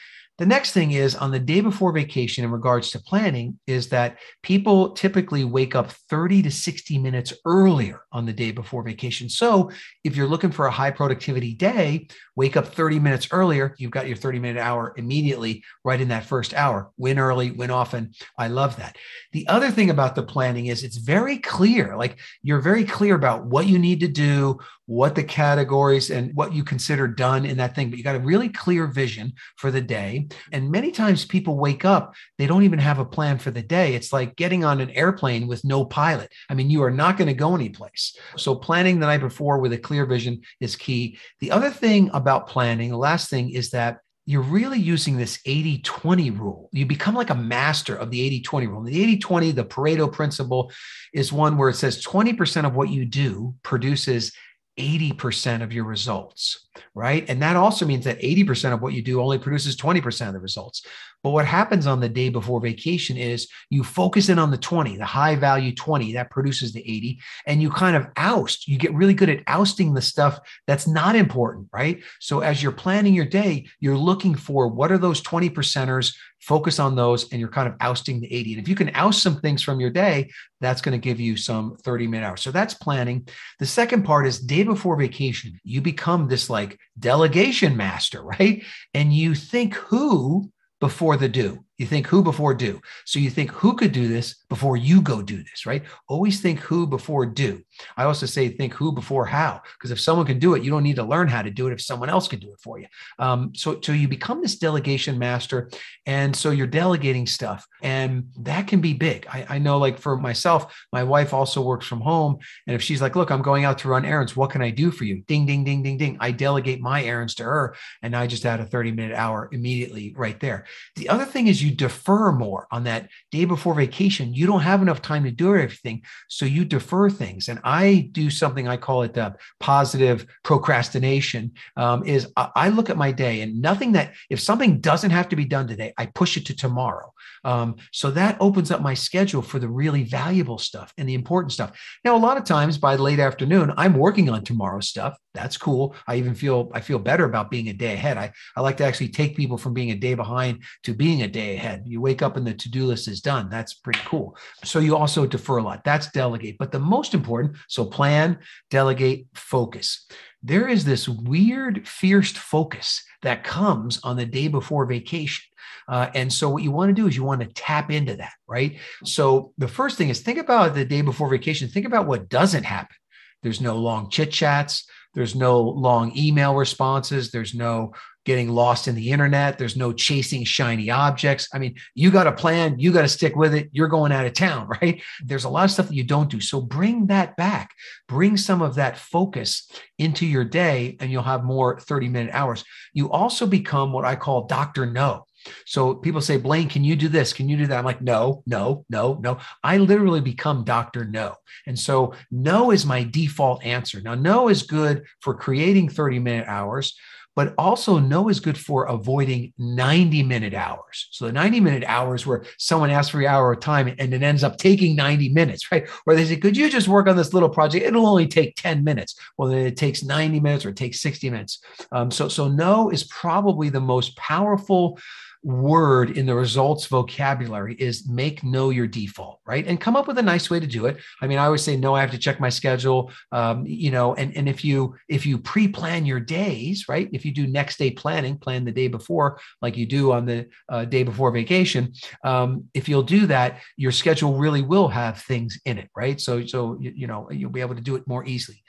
The 0.41 0.47
next 0.47 0.71
thing 0.71 0.93
is 0.93 1.15
on 1.15 1.29
the 1.29 1.37
day 1.37 1.61
before 1.61 1.91
vacation, 1.91 2.43
in 2.43 2.49
regards 2.49 2.89
to 2.89 2.99
planning, 2.99 3.59
is 3.67 3.89
that 3.89 4.17
people 4.41 4.89
typically 4.93 5.43
wake 5.43 5.75
up 5.75 5.91
30 5.91 6.41
to 6.41 6.49
60 6.49 6.97
minutes 6.97 7.31
earlier 7.45 8.01
on 8.11 8.25
the 8.25 8.33
day 8.33 8.49
before 8.49 8.81
vacation. 8.81 9.29
So 9.29 9.69
if 10.03 10.15
you're 10.15 10.27
looking 10.27 10.49
for 10.49 10.65
a 10.65 10.71
high 10.71 10.89
productivity 10.89 11.53
day, 11.53 12.07
wake 12.35 12.57
up 12.57 12.73
30 12.73 12.97
minutes 12.97 13.27
earlier. 13.29 13.75
You've 13.77 13.91
got 13.91 14.07
your 14.07 14.17
30 14.17 14.39
minute 14.39 14.59
hour 14.59 14.95
immediately 14.97 15.63
right 15.83 16.01
in 16.01 16.07
that 16.07 16.25
first 16.25 16.55
hour. 16.55 16.89
Win 16.97 17.19
early, 17.19 17.51
win 17.51 17.69
often. 17.69 18.13
I 18.35 18.47
love 18.47 18.77
that. 18.77 18.97
The 19.33 19.47
other 19.47 19.69
thing 19.69 19.91
about 19.91 20.15
the 20.15 20.23
planning 20.23 20.65
is 20.65 20.83
it's 20.83 20.97
very 20.97 21.37
clear. 21.37 21.95
Like 21.95 22.17
you're 22.41 22.61
very 22.61 22.83
clear 22.83 23.13
about 23.13 23.45
what 23.45 23.67
you 23.67 23.77
need 23.77 23.99
to 23.99 24.07
do, 24.07 24.57
what 24.91 25.15
the 25.15 25.23
categories 25.23 26.09
and 26.11 26.35
what 26.35 26.51
you 26.51 26.65
consider 26.65 27.07
done 27.07 27.45
in 27.45 27.55
that 27.55 27.73
thing, 27.73 27.89
but 27.89 27.97
you 27.97 28.03
got 28.03 28.17
a 28.17 28.19
really 28.19 28.49
clear 28.49 28.87
vision 28.87 29.31
for 29.55 29.71
the 29.71 29.79
day. 29.79 30.27
And 30.51 30.69
many 30.69 30.91
times 30.91 31.23
people 31.23 31.57
wake 31.57 31.85
up, 31.85 32.13
they 32.37 32.45
don't 32.45 32.63
even 32.63 32.79
have 32.79 32.99
a 32.99 33.05
plan 33.05 33.37
for 33.37 33.51
the 33.51 33.61
day. 33.61 33.95
It's 33.95 34.11
like 34.11 34.35
getting 34.35 34.65
on 34.65 34.81
an 34.81 34.89
airplane 34.89 35.47
with 35.47 35.63
no 35.63 35.85
pilot. 35.85 36.29
I 36.49 36.55
mean, 36.55 36.69
you 36.69 36.83
are 36.83 36.91
not 36.91 37.17
going 37.17 37.29
to 37.29 37.33
go 37.33 37.55
anyplace. 37.55 38.17
So 38.35 38.53
planning 38.53 38.99
the 38.99 39.05
night 39.05 39.21
before 39.21 39.59
with 39.59 39.71
a 39.71 39.77
clear 39.77 40.05
vision 40.05 40.41
is 40.59 40.75
key. 40.75 41.17
The 41.39 41.51
other 41.51 41.69
thing 41.69 42.09
about 42.13 42.47
planning, 42.47 42.89
the 42.89 42.97
last 42.97 43.29
thing 43.29 43.51
is 43.51 43.69
that 43.69 43.99
you're 44.25 44.41
really 44.41 44.79
using 44.79 45.17
this 45.17 45.39
80 45.45 45.79
20 45.79 46.31
rule. 46.31 46.69
You 46.73 46.85
become 46.85 47.15
like 47.15 47.29
a 47.29 47.35
master 47.35 47.95
of 47.95 48.11
the 48.11 48.21
80 48.21 48.41
20 48.41 48.67
rule. 48.67 48.83
The 48.83 49.01
80 49.01 49.17
20, 49.19 49.51
the 49.51 49.65
Pareto 49.65 50.11
principle, 50.11 50.71
is 51.13 51.31
one 51.31 51.57
where 51.57 51.69
it 51.69 51.75
says 51.75 52.03
20% 52.03 52.65
of 52.65 52.75
what 52.75 52.89
you 52.89 53.05
do 53.05 53.55
produces 53.63 54.33
80% 54.79 55.61
of 55.61 55.73
your 55.73 55.83
results, 55.83 56.67
right? 56.95 57.25
And 57.29 57.41
that 57.41 57.55
also 57.55 57.85
means 57.85 58.05
that 58.05 58.21
80% 58.21 58.73
of 58.73 58.81
what 58.81 58.93
you 58.93 59.01
do 59.01 59.21
only 59.21 59.37
produces 59.37 59.75
20% 59.75 60.27
of 60.27 60.33
the 60.33 60.39
results. 60.39 60.85
But 61.23 61.31
what 61.31 61.45
happens 61.45 61.85
on 61.85 61.99
the 61.99 62.09
day 62.09 62.29
before 62.29 62.59
vacation 62.59 63.15
is 63.15 63.47
you 63.69 63.83
focus 63.83 64.29
in 64.29 64.39
on 64.39 64.49
the 64.49 64.57
20, 64.57 64.97
the 64.97 65.05
high 65.05 65.35
value 65.35 65.75
20 65.75 66.13
that 66.13 66.31
produces 66.31 66.73
the 66.73 66.79
80, 66.79 67.19
and 67.45 67.61
you 67.61 67.69
kind 67.69 67.95
of 67.95 68.07
oust. 68.17 68.67
You 68.67 68.77
get 68.77 68.93
really 68.93 69.13
good 69.13 69.29
at 69.29 69.43
ousting 69.45 69.93
the 69.93 70.01
stuff 70.01 70.39
that's 70.65 70.87
not 70.87 71.15
important, 71.15 71.67
right? 71.71 72.01
So 72.19 72.39
as 72.39 72.63
you're 72.63 72.71
planning 72.71 73.13
your 73.13 73.25
day, 73.25 73.67
you're 73.79 73.97
looking 73.97 74.33
for 74.33 74.67
what 74.67 74.91
are 74.91 74.97
those 74.97 75.21
20 75.21 75.49
percenters, 75.51 76.15
focus 76.41 76.79
on 76.79 76.95
those, 76.95 77.31
and 77.31 77.39
you're 77.39 77.49
kind 77.49 77.67
of 77.67 77.75
ousting 77.79 78.19
the 78.19 78.33
80. 78.33 78.53
And 78.53 78.61
if 78.61 78.67
you 78.67 78.75
can 78.75 78.91
oust 78.95 79.21
some 79.21 79.39
things 79.39 79.61
from 79.61 79.79
your 79.79 79.89
day, 79.89 80.31
that's 80.59 80.81
going 80.81 80.99
to 80.99 81.03
give 81.03 81.19
you 81.19 81.37
some 81.37 81.77
30 81.77 82.07
minute 82.07 82.25
hours. 82.25 82.41
So 82.41 82.51
that's 82.51 82.73
planning. 82.73 83.27
The 83.59 83.65
second 83.65 84.03
part 84.03 84.27
is 84.27 84.39
day 84.39 84.63
before 84.63 84.95
vacation, 84.95 85.59
you 85.63 85.81
become 85.81 86.27
this 86.27 86.49
like 86.49 86.79
delegation 86.99 87.77
master, 87.77 88.21
right? 88.39 88.63
And 88.93 89.13
you 89.13 89.35
think 89.35 89.75
who 89.75 90.51
before 90.79 91.15
the 91.15 91.29
do. 91.29 91.63
You 91.81 91.87
think 91.87 92.05
who 92.05 92.21
before 92.21 92.53
do. 92.53 92.79
So 93.05 93.17
you 93.17 93.31
think 93.31 93.49
who 93.49 93.75
could 93.75 93.91
do 93.91 94.07
this 94.07 94.35
before 94.49 94.77
you 94.77 95.01
go 95.01 95.23
do 95.23 95.37
this, 95.37 95.65
right? 95.65 95.83
Always 96.07 96.39
think 96.39 96.59
who 96.59 96.85
before 96.85 97.25
do. 97.25 97.63
I 97.97 98.03
also 98.03 98.27
say 98.27 98.49
think 98.49 98.73
who 98.73 98.91
before 98.91 99.25
how, 99.25 99.63
because 99.73 99.89
if 99.89 99.99
someone 99.99 100.27
can 100.27 100.37
do 100.37 100.53
it, 100.53 100.61
you 100.61 100.69
don't 100.69 100.83
need 100.83 100.97
to 100.97 101.03
learn 101.03 101.27
how 101.27 101.41
to 101.41 101.49
do 101.49 101.67
it 101.67 101.73
if 101.73 101.81
someone 101.81 102.07
else 102.07 102.27
can 102.27 102.39
do 102.39 102.51
it 102.51 102.59
for 102.59 102.77
you. 102.77 102.85
Um, 103.17 103.51
so, 103.55 103.79
so 103.81 103.93
you 103.93 104.07
become 104.07 104.43
this 104.43 104.57
delegation 104.59 105.17
master. 105.17 105.71
And 106.05 106.35
so 106.35 106.51
you're 106.51 106.67
delegating 106.67 107.25
stuff, 107.25 107.67
and 107.81 108.25
that 108.39 108.67
can 108.67 108.81
be 108.81 108.93
big. 108.93 109.25
I, 109.27 109.45
I 109.49 109.57
know, 109.59 109.77
like 109.77 109.97
for 109.97 110.17
myself, 110.17 110.75
my 110.91 111.03
wife 111.03 111.33
also 111.33 111.61
works 111.61 111.87
from 111.87 112.01
home. 112.01 112.37
And 112.67 112.75
if 112.75 112.81
she's 112.81 113.01
like, 113.01 113.15
look, 113.15 113.31
I'm 113.31 113.41
going 113.41 113.65
out 113.65 113.77
to 113.79 113.87
run 113.87 114.05
errands, 114.05 114.35
what 114.35 114.51
can 114.51 114.61
I 114.61 114.69
do 114.69 114.91
for 114.91 115.03
you? 115.03 115.23
Ding, 115.27 115.45
ding, 115.45 115.63
ding, 115.63 115.81
ding, 115.81 115.97
ding. 115.97 116.17
I 116.19 116.31
delegate 116.31 116.81
my 116.81 117.03
errands 117.03 117.35
to 117.35 117.43
her. 117.43 117.75
And 118.01 118.15
I 118.15 118.27
just 118.27 118.45
add 118.45 118.59
a 118.59 118.65
30 118.65 118.91
minute 118.91 119.15
hour 119.15 119.49
immediately 119.51 120.13
right 120.15 120.39
there. 120.39 120.65
The 120.95 121.09
other 121.09 121.25
thing 121.25 121.47
is 121.47 121.63
you 121.63 121.70
defer 121.71 122.31
more 122.31 122.67
on 122.71 122.83
that 122.83 123.09
day 123.31 123.45
before 123.45 123.73
vacation. 123.73 124.33
You 124.33 124.47
don't 124.47 124.61
have 124.61 124.81
enough 124.81 125.01
time 125.01 125.23
to 125.23 125.31
do 125.31 125.55
everything. 125.55 126.03
So 126.29 126.45
you 126.45 126.65
defer 126.65 127.09
things. 127.09 127.49
And 127.49 127.59
I 127.63 128.09
do 128.11 128.29
something, 128.29 128.67
I 128.67 128.77
call 128.77 129.03
it 129.03 129.17
uh, 129.17 129.31
positive 129.59 130.25
procrastination, 130.43 131.53
um, 131.77 132.03
is 132.05 132.31
I 132.37 132.69
look 132.69 132.89
at 132.89 132.97
my 132.97 133.11
day 133.11 133.41
and 133.41 133.61
nothing 133.61 133.93
that, 133.93 134.13
if 134.29 134.39
something 134.39 134.79
doesn't 134.79 135.11
have 135.11 135.29
to 135.29 135.35
be 135.35 135.45
done 135.45 135.67
today, 135.67 135.93
I 135.97 136.05
push 136.05 136.37
it 136.37 136.45
to 136.47 136.55
tomorrow. 136.55 137.13
Um, 137.43 137.77
so 137.91 138.11
that 138.11 138.37
opens 138.39 138.69
up 138.71 138.81
my 138.81 138.93
schedule 138.93 139.41
for 139.41 139.57
the 139.57 139.67
really 139.67 140.03
valuable 140.03 140.59
stuff 140.59 140.93
and 140.97 141.09
the 141.09 141.15
important 141.15 141.51
stuff. 141.51 141.79
Now, 142.03 142.15
a 142.15 142.19
lot 142.19 142.37
of 142.37 142.43
times 142.43 142.77
by 142.77 142.95
late 142.95 143.19
afternoon, 143.19 143.73
I'm 143.77 143.95
working 143.95 144.29
on 144.29 144.43
tomorrow's 144.43 144.87
stuff. 144.87 145.17
That's 145.33 145.57
cool. 145.57 145.95
I 146.07 146.17
even 146.17 146.35
feel 146.35 146.69
I 146.73 146.81
feel 146.81 146.99
better 146.99 147.23
about 147.25 147.49
being 147.49 147.69
a 147.69 147.73
day 147.73 147.93
ahead. 147.93 148.17
I, 148.17 148.33
I 148.55 148.61
like 148.61 148.77
to 148.77 148.85
actually 148.85 149.09
take 149.09 149.37
people 149.37 149.57
from 149.57 149.73
being 149.73 149.91
a 149.91 149.95
day 149.95 150.13
behind 150.13 150.63
to 150.83 150.93
being 150.93 151.21
a 151.21 151.27
day 151.27 151.55
ahead. 151.55 151.83
You 151.85 152.01
wake 152.01 152.21
up 152.21 152.35
and 152.35 152.45
the 152.45 152.53
to-do 152.53 152.85
list 152.85 153.07
is 153.07 153.21
done. 153.21 153.49
That's 153.49 153.73
pretty 153.73 154.01
cool. 154.05 154.35
So 154.63 154.79
you 154.79 154.97
also 154.97 155.25
defer 155.25 155.57
a 155.57 155.63
lot. 155.63 155.83
That's 155.85 156.11
delegate. 156.11 156.57
But 156.57 156.71
the 156.71 156.79
most 156.79 157.13
important, 157.13 157.55
so 157.69 157.85
plan, 157.85 158.39
delegate, 158.69 159.27
focus. 159.33 160.05
There 160.43 160.67
is 160.67 160.83
this 160.83 161.07
weird, 161.07 161.87
fierce 161.87 162.31
focus 162.31 163.03
that 163.21 163.43
comes 163.43 163.99
on 164.03 164.17
the 164.17 164.25
day 164.25 164.47
before 164.47 164.85
vacation. 164.85 165.45
Uh, 165.87 166.09
and 166.15 166.31
so 166.31 166.49
what 166.49 166.63
you 166.63 166.71
want 166.71 166.89
to 166.89 166.99
do 166.99 167.07
is 167.07 167.15
you 167.15 167.23
want 167.23 167.41
to 167.41 167.47
tap 167.47 167.91
into 167.91 168.15
that, 168.15 168.33
right? 168.47 168.77
So 169.05 169.53
the 169.57 169.67
first 169.67 169.97
thing 169.97 170.09
is 170.09 170.19
think 170.19 170.39
about 170.39 170.73
the 170.73 170.85
day 170.85 171.01
before 171.01 171.29
vacation. 171.29 171.67
Think 171.69 171.85
about 171.85 172.07
what 172.07 172.27
doesn't 172.27 172.63
happen. 172.63 172.95
There's 173.43 173.61
no 173.61 173.75
long 173.77 174.09
chit 174.09 174.31
chats. 174.31 174.87
There's 175.13 175.35
no 175.35 175.61
long 175.61 176.15
email 176.17 176.55
responses. 176.55 177.31
There's 177.31 177.53
no 177.53 177.93
getting 178.23 178.49
lost 178.49 178.87
in 178.87 178.95
the 178.95 179.11
internet. 179.11 179.57
There's 179.57 179.75
no 179.75 179.91
chasing 179.91 180.43
shiny 180.43 180.89
objects. 180.89 181.47
I 181.53 181.59
mean, 181.59 181.75
you 181.95 182.11
got 182.11 182.27
a 182.27 182.31
plan, 182.31 182.77
you 182.77 182.91
got 182.91 183.01
to 183.01 183.07
stick 183.07 183.35
with 183.35 183.53
it. 183.55 183.69
You're 183.71 183.87
going 183.87 184.11
out 184.11 184.25
of 184.25 184.33
town, 184.33 184.67
right? 184.81 185.01
There's 185.23 185.43
a 185.43 185.49
lot 185.49 185.65
of 185.65 185.71
stuff 185.71 185.87
that 185.87 185.95
you 185.95 186.03
don't 186.03 186.29
do. 186.29 186.39
So 186.39 186.61
bring 186.61 187.07
that 187.07 187.35
back. 187.35 187.71
Bring 188.07 188.37
some 188.37 188.61
of 188.61 188.75
that 188.75 188.97
focus 188.97 189.69
into 189.97 190.25
your 190.25 190.45
day, 190.45 190.97
and 190.99 191.11
you'll 191.11 191.23
have 191.23 191.43
more 191.43 191.79
30 191.79 192.09
minute 192.09 192.33
hours. 192.33 192.63
You 192.93 193.11
also 193.11 193.47
become 193.47 193.91
what 193.91 194.05
I 194.05 194.15
call 194.15 194.45
Dr. 194.47 194.85
No. 194.85 195.25
So 195.65 195.95
people 195.95 196.21
say, 196.21 196.37
Blaine, 196.37 196.69
can 196.69 196.83
you 196.83 196.95
do 196.95 197.07
this? 197.07 197.33
Can 197.33 197.49
you 197.49 197.57
do 197.57 197.67
that? 197.67 197.77
I'm 197.77 197.85
like, 197.85 198.01
no, 198.01 198.43
no, 198.45 198.85
no, 198.89 199.19
no. 199.21 199.37
I 199.63 199.77
literally 199.77 200.21
become 200.21 200.63
Dr. 200.63 201.05
No. 201.05 201.35
And 201.67 201.77
so 201.77 202.13
no 202.29 202.71
is 202.71 202.85
my 202.85 203.03
default 203.03 203.63
answer. 203.63 204.01
Now, 204.01 204.15
no 204.15 204.49
is 204.49 204.63
good 204.63 205.03
for 205.19 205.33
creating 205.33 205.89
30 205.89 206.19
minute 206.19 206.47
hours, 206.47 206.95
but 207.35 207.53
also 207.57 207.97
no 207.97 208.29
is 208.29 208.39
good 208.39 208.57
for 208.57 208.85
avoiding 208.85 209.53
90 209.57 210.23
minute 210.23 210.53
hours. 210.53 211.07
So 211.11 211.25
the 211.25 211.31
90 211.31 211.59
minute 211.59 211.83
hours 211.87 212.25
where 212.25 212.43
someone 212.57 212.89
asks 212.89 213.09
for 213.09 213.21
your 213.21 213.29
hour 213.29 213.53
of 213.53 213.59
time 213.61 213.93
and 213.99 214.13
it 214.13 214.21
ends 214.21 214.43
up 214.43 214.57
taking 214.57 214.95
90 214.95 215.29
minutes, 215.29 215.71
right? 215.71 215.87
Or 216.05 216.15
they 216.15 216.25
say, 216.25 216.35
could 216.37 216.57
you 216.57 216.69
just 216.69 216.87
work 216.87 217.07
on 217.07 217.15
this 217.15 217.33
little 217.33 217.49
project? 217.49 217.85
It'll 217.85 218.07
only 218.07 218.27
take 218.27 218.55
10 218.57 218.83
minutes. 218.83 219.15
Well, 219.37 219.49
then 219.49 219.65
it 219.65 219.77
takes 219.77 220.03
90 220.03 220.39
minutes 220.39 220.65
or 220.65 220.69
it 220.69 220.75
takes 220.75 221.01
60 221.01 221.29
minutes. 221.29 221.59
Um, 221.91 222.11
so, 222.11 222.27
so 222.27 222.47
no 222.47 222.89
is 222.89 223.05
probably 223.05 223.69
the 223.69 223.79
most 223.79 224.15
powerful 224.17 224.99
word 225.43 226.17
in 226.17 226.25
the 226.25 226.35
results 226.35 226.85
vocabulary 226.85 227.75
is 227.75 228.07
make 228.07 228.43
know 228.43 228.69
your 228.69 228.87
default, 228.87 229.39
right? 229.45 229.65
And 229.65 229.81
come 229.81 229.95
up 229.95 230.07
with 230.07 230.17
a 230.19 230.23
nice 230.23 230.49
way 230.49 230.59
to 230.59 230.67
do 230.67 230.85
it. 230.85 230.97
I 231.21 231.27
mean, 231.27 231.39
I 231.39 231.45
always 231.45 231.63
say 231.63 231.75
no, 231.75 231.95
I 231.95 232.01
have 232.01 232.11
to 232.11 232.17
check 232.17 232.39
my 232.39 232.49
schedule. 232.49 233.11
Um, 233.31 233.65
you 233.65 233.91
know, 233.91 234.13
and, 234.13 234.35
and 234.37 234.47
if 234.47 234.63
you 234.63 234.95
if 235.07 235.25
you 235.25 235.37
pre-plan 235.37 236.05
your 236.05 236.19
days, 236.19 236.85
right? 236.87 237.09
If 237.11 237.25
you 237.25 237.31
do 237.31 237.47
next 237.47 237.77
day 237.77 237.91
planning, 237.91 238.37
plan 238.37 238.65
the 238.65 238.71
day 238.71 238.87
before, 238.87 239.39
like 239.61 239.77
you 239.77 239.85
do 239.85 240.11
on 240.11 240.25
the 240.25 240.47
uh, 240.69 240.85
day 240.85 241.03
before 241.03 241.31
vacation. 241.31 241.93
Um, 242.23 242.65
if 242.73 242.87
you'll 242.87 243.03
do 243.03 243.25
that, 243.27 243.61
your 243.77 243.91
schedule 243.91 244.35
really 244.37 244.61
will 244.61 244.87
have 244.87 245.21
things 245.21 245.59
in 245.65 245.77
it, 245.77 245.89
right? 245.95 246.21
So 246.21 246.45
so 246.45 246.77
you, 246.79 246.93
you 246.95 247.07
know 247.07 247.29
you'll 247.31 247.51
be 247.51 247.61
able 247.61 247.75
to 247.75 247.81
do 247.81 247.95
it 247.95 248.07
more 248.07 248.25
easily. 248.25 248.63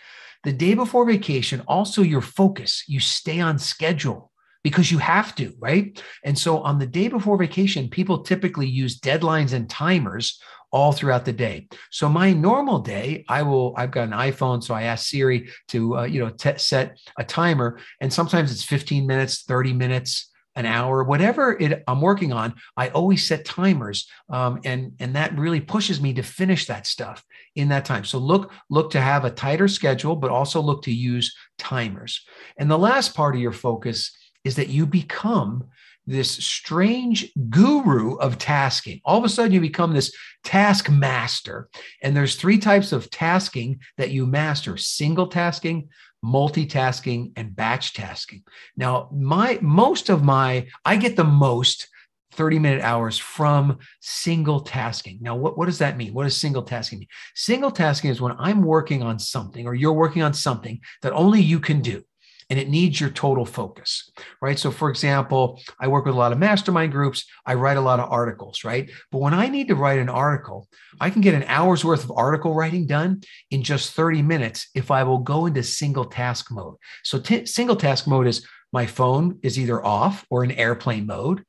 The 0.44 0.52
day 0.52 0.74
before 0.74 1.06
vacation, 1.06 1.62
also 1.68 2.02
your 2.02 2.20
focus, 2.20 2.82
you 2.88 2.98
stay 2.98 3.38
on 3.38 3.60
schedule 3.60 4.31
because 4.62 4.90
you 4.90 4.98
have 4.98 5.34
to, 5.36 5.52
right? 5.58 6.02
And 6.24 6.38
so 6.38 6.58
on 6.58 6.78
the 6.78 6.86
day 6.86 7.08
before 7.08 7.36
vacation, 7.36 7.88
people 7.88 8.22
typically 8.22 8.68
use 8.68 9.00
deadlines 9.00 9.52
and 9.52 9.68
timers 9.68 10.40
all 10.70 10.92
throughout 10.92 11.24
the 11.24 11.32
day. 11.32 11.68
So 11.90 12.08
my 12.08 12.32
normal 12.32 12.78
day, 12.78 13.24
I 13.28 13.42
will. 13.42 13.74
I've 13.76 13.90
got 13.90 14.08
an 14.08 14.14
iPhone, 14.14 14.62
so 14.62 14.74
I 14.74 14.84
ask 14.84 15.06
Siri 15.06 15.50
to, 15.68 15.98
uh, 15.98 16.04
you 16.04 16.20
know, 16.20 16.30
t- 16.30 16.56
set 16.56 16.98
a 17.18 17.24
timer, 17.24 17.78
and 18.00 18.12
sometimes 18.12 18.50
it's 18.50 18.64
15 18.64 19.06
minutes, 19.06 19.42
30 19.42 19.74
minutes, 19.74 20.32
an 20.54 20.66
hour, 20.66 21.02
whatever 21.04 21.56
it 21.58 21.82
I'm 21.86 22.00
working 22.00 22.32
on. 22.32 22.54
I 22.76 22.88
always 22.88 23.26
set 23.26 23.44
timers, 23.44 24.08
um, 24.28 24.60
and 24.64 24.92
and 24.98 25.16
that 25.16 25.38
really 25.38 25.60
pushes 25.60 26.00
me 26.00 26.14
to 26.14 26.22
finish 26.22 26.66
that 26.66 26.86
stuff 26.86 27.24
in 27.54 27.68
that 27.68 27.84
time. 27.84 28.04
So 28.04 28.18
look 28.18 28.52
look 28.68 28.90
to 28.92 29.00
have 29.00 29.24
a 29.24 29.30
tighter 29.30 29.68
schedule, 29.68 30.16
but 30.16 30.30
also 30.30 30.60
look 30.60 30.82
to 30.82 30.92
use 30.92 31.34
timers. 31.58 32.24
And 32.58 32.70
the 32.70 32.78
last 32.78 33.14
part 33.14 33.34
of 33.34 33.40
your 33.40 33.52
focus 33.52 34.14
is 34.44 34.56
that 34.56 34.68
you 34.68 34.86
become 34.86 35.64
this 36.06 36.30
strange 36.30 37.32
guru 37.48 38.16
of 38.16 38.38
tasking. 38.38 39.00
All 39.04 39.18
of 39.18 39.24
a 39.24 39.28
sudden, 39.28 39.52
you 39.52 39.60
become 39.60 39.92
this 39.92 40.12
task 40.42 40.90
master. 40.90 41.68
And 42.02 42.16
there's 42.16 42.34
three 42.34 42.58
types 42.58 42.92
of 42.92 43.10
tasking 43.10 43.80
that 43.98 44.10
you 44.10 44.26
master 44.26 44.76
single 44.76 45.28
tasking, 45.28 45.88
multitasking, 46.24 47.32
and 47.36 47.54
batch 47.54 47.92
tasking. 47.92 48.42
Now, 48.76 49.10
my 49.12 49.58
most 49.62 50.08
of 50.08 50.24
my, 50.24 50.66
I 50.84 50.96
get 50.96 51.16
the 51.16 51.24
most 51.24 51.88
30 52.32 52.58
minute 52.58 52.82
hours 52.82 53.18
from 53.18 53.78
single 54.00 54.60
tasking. 54.60 55.18
Now, 55.20 55.36
what, 55.36 55.56
what 55.56 55.66
does 55.66 55.78
that 55.78 55.96
mean? 55.96 56.14
What 56.14 56.24
does 56.24 56.36
single 56.36 56.62
tasking 56.62 57.00
mean? 57.00 57.08
Single 57.34 57.70
tasking 57.70 58.10
is 58.10 58.20
when 58.20 58.34
I'm 58.38 58.62
working 58.62 59.02
on 59.02 59.18
something 59.18 59.66
or 59.66 59.74
you're 59.74 59.92
working 59.92 60.22
on 60.22 60.32
something 60.32 60.80
that 61.02 61.12
only 61.12 61.40
you 61.42 61.60
can 61.60 61.80
do 61.80 62.02
and 62.52 62.60
it 62.60 62.68
needs 62.68 63.00
your 63.00 63.08
total 63.08 63.46
focus, 63.46 64.10
right? 64.42 64.58
So, 64.58 64.70
for 64.70 64.90
example, 64.90 65.58
I 65.80 65.88
work 65.88 66.04
with 66.04 66.14
a 66.14 66.18
lot 66.18 66.32
of 66.32 66.38
mastermind 66.38 66.92
groups. 66.92 67.24
I 67.46 67.54
write 67.54 67.78
a 67.78 67.80
lot 67.80 67.98
of 67.98 68.12
articles, 68.12 68.62
right? 68.62 68.90
But 69.10 69.22
when 69.22 69.32
I 69.32 69.48
need 69.48 69.68
to 69.68 69.74
write 69.74 70.00
an 70.00 70.10
article, 70.10 70.68
I 71.00 71.08
can 71.08 71.22
get 71.22 71.32
an 71.32 71.44
hour's 71.44 71.82
worth 71.82 72.04
of 72.04 72.12
article 72.14 72.52
writing 72.52 72.86
done 72.86 73.22
in 73.50 73.62
just 73.62 73.94
30 73.94 74.20
minutes 74.20 74.68
if 74.74 74.90
I 74.90 75.02
will 75.02 75.20
go 75.20 75.46
into 75.46 75.62
single 75.62 76.04
task 76.04 76.50
mode. 76.50 76.74
So, 77.04 77.18
t- 77.18 77.46
single 77.46 77.74
task 77.74 78.06
mode 78.06 78.26
is 78.26 78.46
my 78.70 78.84
phone 78.84 79.38
is 79.42 79.58
either 79.58 79.82
off 79.82 80.26
or 80.28 80.44
in 80.44 80.50
airplane 80.50 81.06
mode, 81.06 81.46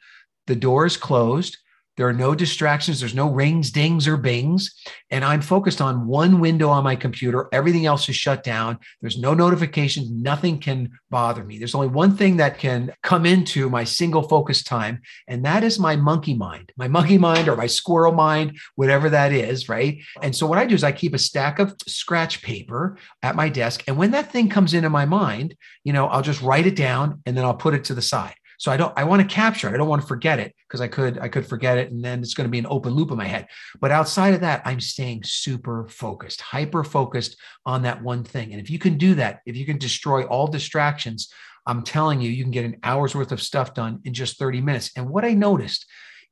the 0.48 0.56
door 0.56 0.86
is 0.86 0.96
closed, 0.96 1.58
there 1.96 2.08
are 2.08 2.14
no 2.14 2.34
distractions. 2.34 3.00
There's 3.00 3.14
no 3.14 3.30
rings, 3.30 3.72
dings, 3.72 4.08
or 4.08 4.18
bings. 4.18 4.74
And 5.12 5.24
I'm 5.24 5.42
focused 5.42 5.82
on 5.82 6.08
one 6.08 6.40
window 6.40 6.70
on 6.70 6.84
my 6.84 6.96
computer. 6.96 7.48
Everything 7.52 7.86
else 7.86 8.10
is 8.10 8.16
shut 8.16 8.44
down. 8.44 8.80
There's 9.02 9.20
no 9.20 9.34
notifications. 9.34 10.10
Nothing 10.10 10.60
can 10.60 10.92
bother 11.12 11.44
me. 11.44 11.58
There's 11.58 11.76
only 11.76 11.88
one 11.88 12.18
thing 12.18 12.38
that 12.38 12.58
can 12.58 12.92
come 13.04 13.26
into 13.26 13.70
my 13.70 13.84
single 13.84 14.24
focus 14.24 14.64
time, 14.64 15.02
and 15.28 15.46
that 15.46 15.64
is 15.64 15.78
my 15.78 15.96
monkey 15.96 16.34
mind, 16.34 16.72
my 16.78 16.88
monkey 16.88 17.18
mind 17.18 17.48
or 17.48 17.56
my 17.56 17.68
squirrel 17.68 18.14
mind, 18.14 18.58
whatever 18.76 19.10
that 19.10 19.32
is. 19.32 19.70
Right. 19.70 20.02
And 20.22 20.36
so 20.36 20.48
what 20.48 20.58
I 20.58 20.66
do 20.66 20.76
is 20.76 20.84
I 20.84 20.92
keep 20.92 21.14
a 21.14 21.20
stack 21.20 21.60
of 21.60 21.76
scratch 21.88 22.42
paper 22.42 22.98
at 23.22 23.36
my 23.36 23.50
desk. 23.50 23.84
And 23.88 23.98
when 23.98 24.12
that 24.12 24.32
thing 24.32 24.50
comes 24.50 24.74
into 24.74 24.90
my 24.90 25.06
mind, 25.06 25.56
you 25.84 25.94
know, 25.94 26.08
I'll 26.08 26.22
just 26.22 26.42
write 26.42 26.66
it 26.66 26.76
down 26.76 27.22
and 27.26 27.38
then 27.38 27.46
I'll 27.46 27.54
put 27.54 27.74
it 27.74 27.86
to 27.86 27.94
the 27.94 28.02
side. 28.02 28.36
So 28.58 28.72
I 28.72 28.78
don't 28.78 28.94
I 28.98 29.04
want 29.04 29.22
to 29.22 29.28
capture 29.28 29.68
it. 29.68 29.74
I 29.74 29.78
don't 29.78 29.88
want 29.88 30.02
to 30.02 30.08
forget 30.08 30.40
it 30.40 30.54
because 30.68 30.82
I 30.82 30.88
could 30.88 31.20
I 31.20 31.28
could 31.28 31.46
forget 31.46 31.78
it 31.78 31.92
and 31.92 32.04
then 32.04 32.20
it's 32.20 32.34
going 32.34 32.48
to 32.48 32.52
be 32.52 32.60
an 32.60 32.68
open 32.70 32.94
loop 32.94 33.12
in 33.12 33.18
my 33.18 33.28
head. 33.28 33.48
But 33.80 33.92
outside 33.92 34.34
of 34.34 34.42
that, 34.42 34.62
I'm 34.66 34.80
staying 34.80 35.24
super 35.24 35.88
focused, 35.88 36.42
hyper 36.42 36.84
focused 36.84 37.38
on 37.66 37.84
that 37.84 38.02
one 38.02 38.24
thing. 38.24 38.52
And 38.52 38.62
if 38.62 38.70
you 38.70 38.80
can 38.80 38.98
do 38.98 39.16
that, 39.16 39.42
if 39.46 39.56
you 39.56 39.66
can 39.66 39.78
destroy 39.78 40.24
all 40.24 40.48
distractions, 40.48 41.32
I'm 41.66 41.84
telling 41.84 42.22
you, 42.22 42.30
you 42.30 42.44
can 42.44 42.52
get 42.52 42.66
an 42.66 42.78
hour's 42.84 43.16
worth 43.16 43.32
of 43.32 43.42
stuff 43.42 43.74
done 43.74 44.02
in 44.04 44.14
just 44.14 44.38
30 44.38 44.62
minutes. 44.62 44.92
And 44.96 45.10
what 45.10 45.26
I 45.26 45.34
noticed, 45.34 45.86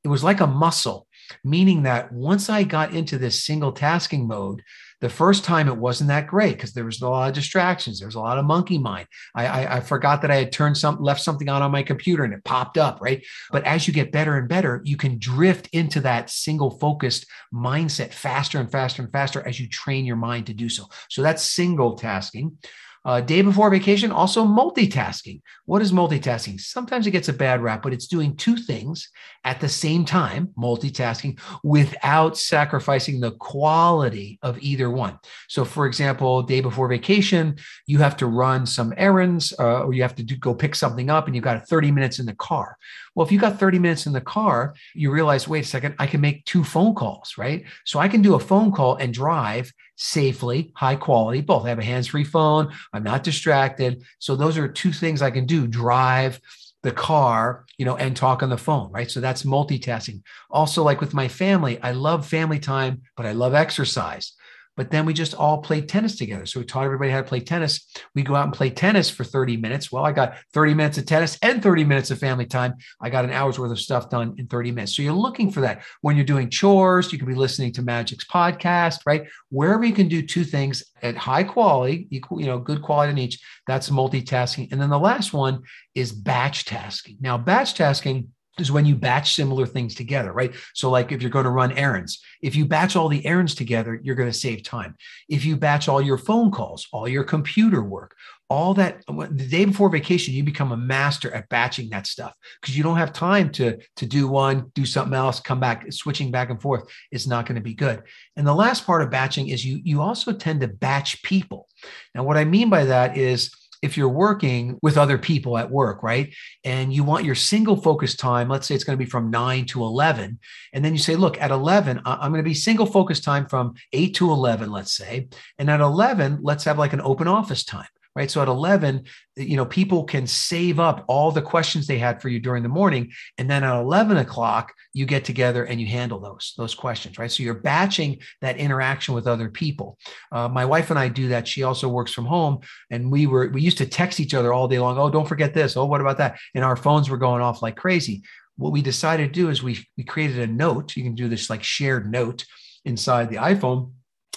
it 0.04 0.08
was 0.08 0.24
like 0.24 0.40
a 0.40 0.46
muscle, 0.46 1.06
meaning 1.44 1.84
that 1.84 2.12
once 2.12 2.50
I 2.50 2.64
got 2.64 2.92
into 2.92 3.18
this 3.18 3.44
single 3.44 3.72
tasking 3.72 4.26
mode, 4.26 4.62
The 5.02 5.08
first 5.08 5.42
time 5.42 5.66
it 5.66 5.76
wasn't 5.76 6.08
that 6.08 6.28
great 6.28 6.54
because 6.56 6.72
there 6.72 6.84
was 6.84 7.02
a 7.02 7.08
lot 7.08 7.28
of 7.28 7.34
distractions. 7.34 7.98
There 7.98 8.06
was 8.06 8.14
a 8.14 8.20
lot 8.20 8.38
of 8.38 8.44
monkey 8.44 8.78
mind. 8.78 9.08
I, 9.34 9.46
I, 9.46 9.76
I 9.76 9.80
forgot 9.80 10.22
that 10.22 10.30
I 10.30 10.36
had 10.36 10.52
turned 10.52 10.78
some, 10.78 11.02
left 11.02 11.20
something 11.20 11.48
on 11.48 11.60
on 11.60 11.72
my 11.72 11.82
computer 11.82 12.22
and 12.22 12.32
it 12.32 12.44
popped 12.44 12.78
up, 12.78 13.00
right? 13.00 13.20
But 13.50 13.64
as 13.64 13.88
you 13.88 13.92
get 13.92 14.12
better 14.12 14.38
and 14.38 14.48
better, 14.48 14.80
you 14.84 14.96
can 14.96 15.18
drift 15.18 15.68
into 15.72 16.00
that 16.02 16.30
single 16.30 16.70
focused 16.78 17.26
mindset 17.52 18.12
faster 18.12 18.60
and 18.60 18.70
faster 18.70 19.02
and 19.02 19.10
faster 19.10 19.46
as 19.46 19.58
you 19.58 19.68
train 19.68 20.04
your 20.04 20.14
mind 20.14 20.46
to 20.46 20.54
do 20.54 20.68
so. 20.68 20.84
So 21.08 21.20
that's 21.20 21.42
single 21.42 21.96
tasking. 21.96 22.58
Uh, 23.04 23.20
day 23.20 23.42
before 23.42 23.68
vacation, 23.68 24.12
also 24.12 24.44
multitasking. 24.44 25.40
What 25.64 25.82
is 25.82 25.90
multitasking? 25.90 26.60
Sometimes 26.60 27.06
it 27.06 27.10
gets 27.10 27.28
a 27.28 27.32
bad 27.32 27.60
rap, 27.60 27.82
but 27.82 27.92
it's 27.92 28.06
doing 28.06 28.36
two 28.36 28.56
things 28.56 29.08
at 29.44 29.60
the 29.60 29.68
same 29.68 30.04
time, 30.04 30.50
multitasking, 30.56 31.40
without 31.64 32.38
sacrificing 32.38 33.18
the 33.18 33.32
quality 33.32 34.38
of 34.42 34.56
either 34.60 34.88
one. 34.88 35.18
So, 35.48 35.64
for 35.64 35.86
example, 35.86 36.42
day 36.42 36.60
before 36.60 36.86
vacation, 36.86 37.56
you 37.86 37.98
have 37.98 38.16
to 38.18 38.26
run 38.26 38.66
some 38.66 38.94
errands 38.96 39.52
uh, 39.58 39.82
or 39.82 39.94
you 39.94 40.02
have 40.02 40.14
to 40.16 40.22
do, 40.22 40.36
go 40.36 40.54
pick 40.54 40.76
something 40.76 41.10
up 41.10 41.26
and 41.26 41.34
you've 41.34 41.44
got 41.44 41.68
30 41.68 41.90
minutes 41.90 42.20
in 42.20 42.26
the 42.26 42.34
car. 42.34 42.76
Well, 43.14 43.26
if 43.26 43.32
you've 43.32 43.40
got 43.40 43.58
30 43.58 43.80
minutes 43.80 44.06
in 44.06 44.12
the 44.12 44.20
car, 44.20 44.74
you 44.94 45.10
realize, 45.10 45.48
wait 45.48 45.64
a 45.64 45.68
second, 45.68 45.96
I 45.98 46.06
can 46.06 46.20
make 46.20 46.44
two 46.44 46.62
phone 46.62 46.94
calls, 46.94 47.34
right? 47.36 47.64
So 47.84 47.98
I 47.98 48.08
can 48.08 48.22
do 48.22 48.34
a 48.34 48.40
phone 48.40 48.70
call 48.72 48.96
and 48.96 49.12
drive 49.12 49.72
safely, 50.02 50.72
high 50.74 50.96
quality, 50.96 51.40
both. 51.40 51.64
I 51.64 51.68
have 51.68 51.78
a 51.78 51.84
hands 51.84 52.08
free 52.08 52.24
phone. 52.24 52.72
I'm 52.92 53.04
not 53.04 53.22
distracted. 53.22 54.02
So 54.18 54.34
those 54.34 54.58
are 54.58 54.66
two 54.66 54.92
things 54.92 55.22
I 55.22 55.30
can 55.30 55.46
do 55.46 55.68
drive 55.68 56.40
the 56.82 56.90
car, 56.90 57.64
you 57.78 57.84
know, 57.84 57.96
and 57.96 58.16
talk 58.16 58.42
on 58.42 58.50
the 58.50 58.58
phone, 58.58 58.90
right? 58.90 59.08
So 59.08 59.20
that's 59.20 59.44
multitasking. 59.44 60.20
Also, 60.50 60.82
like 60.82 61.00
with 61.00 61.14
my 61.14 61.28
family, 61.28 61.80
I 61.80 61.92
love 61.92 62.26
family 62.26 62.58
time, 62.58 63.02
but 63.16 63.24
I 63.24 63.32
love 63.32 63.54
exercise. 63.54 64.32
But 64.76 64.90
then 64.90 65.04
we 65.04 65.12
just 65.12 65.34
all 65.34 65.58
played 65.58 65.88
tennis 65.88 66.16
together. 66.16 66.46
So 66.46 66.60
we 66.60 66.66
taught 66.66 66.84
everybody 66.84 67.10
how 67.10 67.18
to 67.18 67.28
play 67.28 67.40
tennis. 67.40 67.86
We 68.14 68.22
go 68.22 68.34
out 68.34 68.44
and 68.44 68.54
play 68.54 68.70
tennis 68.70 69.10
for 69.10 69.24
30 69.24 69.56
minutes. 69.58 69.92
Well, 69.92 70.04
I 70.04 70.12
got 70.12 70.36
30 70.52 70.74
minutes 70.74 70.98
of 70.98 71.06
tennis 71.06 71.38
and 71.42 71.62
30 71.62 71.84
minutes 71.84 72.10
of 72.10 72.18
family 72.18 72.46
time. 72.46 72.74
I 73.00 73.10
got 73.10 73.24
an 73.24 73.32
hour's 73.32 73.58
worth 73.58 73.70
of 73.70 73.80
stuff 73.80 74.08
done 74.08 74.34
in 74.38 74.46
30 74.46 74.72
minutes. 74.72 74.96
So 74.96 75.02
you're 75.02 75.12
looking 75.12 75.50
for 75.50 75.60
that. 75.60 75.82
When 76.00 76.16
you're 76.16 76.24
doing 76.24 76.48
chores, 76.48 77.12
you 77.12 77.18
can 77.18 77.28
be 77.28 77.34
listening 77.34 77.72
to 77.74 77.82
Magic's 77.82 78.24
podcast, 78.24 79.00
right? 79.06 79.28
Wherever 79.50 79.84
you 79.84 79.92
can 79.92 80.08
do 80.08 80.22
two 80.22 80.44
things 80.44 80.84
at 81.02 81.16
high 81.16 81.44
quality, 81.44 82.06
equal, 82.10 82.40
you 82.40 82.46
know, 82.46 82.58
good 82.58 82.82
quality 82.82 83.12
in 83.12 83.18
each, 83.18 83.40
that's 83.66 83.90
multitasking. 83.90 84.72
And 84.72 84.80
then 84.80 84.90
the 84.90 84.98
last 84.98 85.32
one 85.32 85.62
is 85.94 86.12
batch 86.12 86.64
tasking. 86.64 87.18
Now, 87.20 87.36
batch 87.36 87.74
tasking 87.74 88.28
is 88.58 88.70
when 88.70 88.84
you 88.84 88.94
batch 88.94 89.34
similar 89.34 89.66
things 89.66 89.94
together, 89.94 90.32
right? 90.32 90.54
So, 90.74 90.90
like 90.90 91.12
if 91.12 91.22
you're 91.22 91.30
going 91.30 91.44
to 91.44 91.50
run 91.50 91.72
errands, 91.72 92.22
if 92.42 92.54
you 92.54 92.66
batch 92.66 92.96
all 92.96 93.08
the 93.08 93.24
errands 93.24 93.54
together, 93.54 93.98
you're 94.02 94.14
going 94.14 94.30
to 94.30 94.36
save 94.36 94.62
time. 94.62 94.96
If 95.28 95.44
you 95.44 95.56
batch 95.56 95.88
all 95.88 96.02
your 96.02 96.18
phone 96.18 96.50
calls, 96.50 96.86
all 96.92 97.08
your 97.08 97.24
computer 97.24 97.82
work, 97.82 98.14
all 98.52 98.74
that 98.74 99.02
the 99.06 99.48
day 99.48 99.64
before 99.64 99.88
vacation, 99.88 100.34
you 100.34 100.44
become 100.44 100.72
a 100.72 100.76
master 100.76 101.32
at 101.32 101.48
batching 101.48 101.88
that 101.88 102.06
stuff 102.06 102.34
because 102.60 102.76
you 102.76 102.82
don't 102.82 102.98
have 102.98 103.10
time 103.14 103.50
to, 103.50 103.78
to 103.96 104.04
do 104.04 104.28
one, 104.28 104.70
do 104.74 104.84
something 104.84 105.14
else, 105.14 105.40
come 105.40 105.58
back, 105.58 105.90
switching 105.90 106.30
back 106.30 106.50
and 106.50 106.60
forth. 106.60 106.84
is 107.10 107.26
not 107.26 107.46
going 107.46 107.54
to 107.54 107.62
be 107.62 107.72
good. 107.72 108.02
And 108.36 108.46
the 108.46 108.54
last 108.54 108.84
part 108.84 109.00
of 109.00 109.10
batching 109.10 109.48
is 109.48 109.64
you, 109.64 109.80
you 109.82 110.02
also 110.02 110.32
tend 110.34 110.60
to 110.60 110.68
batch 110.68 111.22
people. 111.22 111.66
Now, 112.14 112.24
what 112.24 112.36
I 112.36 112.44
mean 112.44 112.68
by 112.68 112.84
that 112.84 113.16
is, 113.16 113.50
if 113.82 113.96
you're 113.96 114.08
working 114.08 114.78
with 114.80 114.96
other 114.96 115.18
people 115.18 115.58
at 115.58 115.70
work, 115.70 116.02
right? 116.02 116.32
And 116.64 116.92
you 116.92 117.04
want 117.04 117.24
your 117.24 117.34
single 117.34 117.76
focus 117.76 118.16
time, 118.16 118.48
let's 118.48 118.66
say 118.66 118.74
it's 118.74 118.84
going 118.84 118.96
to 118.96 119.04
be 119.04 119.10
from 119.10 119.30
9 119.30 119.66
to 119.66 119.82
11. 119.82 120.38
And 120.72 120.84
then 120.84 120.92
you 120.92 120.98
say, 120.98 121.16
look, 121.16 121.40
at 121.40 121.50
11, 121.50 122.00
I'm 122.04 122.30
going 122.32 122.42
to 122.42 122.48
be 122.48 122.54
single 122.54 122.86
focus 122.86 123.20
time 123.20 123.46
from 123.46 123.74
8 123.92 124.14
to 124.14 124.30
11, 124.30 124.70
let's 124.70 124.96
say. 124.96 125.28
And 125.58 125.68
at 125.68 125.80
11, 125.80 126.38
let's 126.42 126.64
have 126.64 126.78
like 126.78 126.92
an 126.92 127.00
open 127.00 127.28
office 127.28 127.64
time 127.64 127.86
right? 128.14 128.30
So 128.30 128.42
at 128.42 128.48
11, 128.48 129.04
you 129.36 129.56
know, 129.56 129.64
people 129.64 130.04
can 130.04 130.26
save 130.26 130.78
up 130.78 131.04
all 131.08 131.30
the 131.30 131.40
questions 131.40 131.86
they 131.86 131.98
had 131.98 132.20
for 132.20 132.28
you 132.28 132.40
during 132.40 132.62
the 132.62 132.68
morning. 132.68 133.12
And 133.38 133.50
then 133.50 133.64
at 133.64 133.80
11 133.80 134.18
o'clock, 134.18 134.72
you 134.92 135.06
get 135.06 135.24
together 135.24 135.64
and 135.64 135.80
you 135.80 135.86
handle 135.86 136.20
those, 136.20 136.52
those 136.56 136.74
questions, 136.74 137.18
right? 137.18 137.30
So 137.30 137.42
you're 137.42 137.54
batching 137.54 138.18
that 138.42 138.58
interaction 138.58 139.14
with 139.14 139.26
other 139.26 139.48
people. 139.48 139.98
Uh, 140.30 140.48
my 140.48 140.64
wife 140.64 140.90
and 140.90 140.98
I 140.98 141.08
do 141.08 141.28
that. 141.28 141.48
She 141.48 141.62
also 141.62 141.88
works 141.88 142.12
from 142.12 142.26
home 142.26 142.60
and 142.90 143.10
we 143.10 143.26
were, 143.26 143.48
we 143.48 143.62
used 143.62 143.78
to 143.78 143.86
text 143.86 144.20
each 144.20 144.34
other 144.34 144.52
all 144.52 144.68
day 144.68 144.78
long. 144.78 144.98
Oh, 144.98 145.10
don't 145.10 145.28
forget 145.28 145.54
this. 145.54 145.76
Oh, 145.76 145.86
what 145.86 146.02
about 146.02 146.18
that? 146.18 146.38
And 146.54 146.64
our 146.64 146.76
phones 146.76 147.08
were 147.08 147.18
going 147.18 147.42
off 147.42 147.62
like 147.62 147.76
crazy. 147.76 148.22
What 148.56 148.72
we 148.72 148.82
decided 148.82 149.28
to 149.28 149.40
do 149.40 149.48
is 149.48 149.62
we, 149.62 149.86
we 149.96 150.04
created 150.04 150.38
a 150.38 150.46
note. 150.46 150.96
You 150.96 151.02
can 151.02 151.14
do 151.14 151.28
this 151.28 151.48
like 151.48 151.62
shared 151.62 152.10
note 152.10 152.44
inside 152.84 153.30
the 153.30 153.36
iPhone 153.36 153.92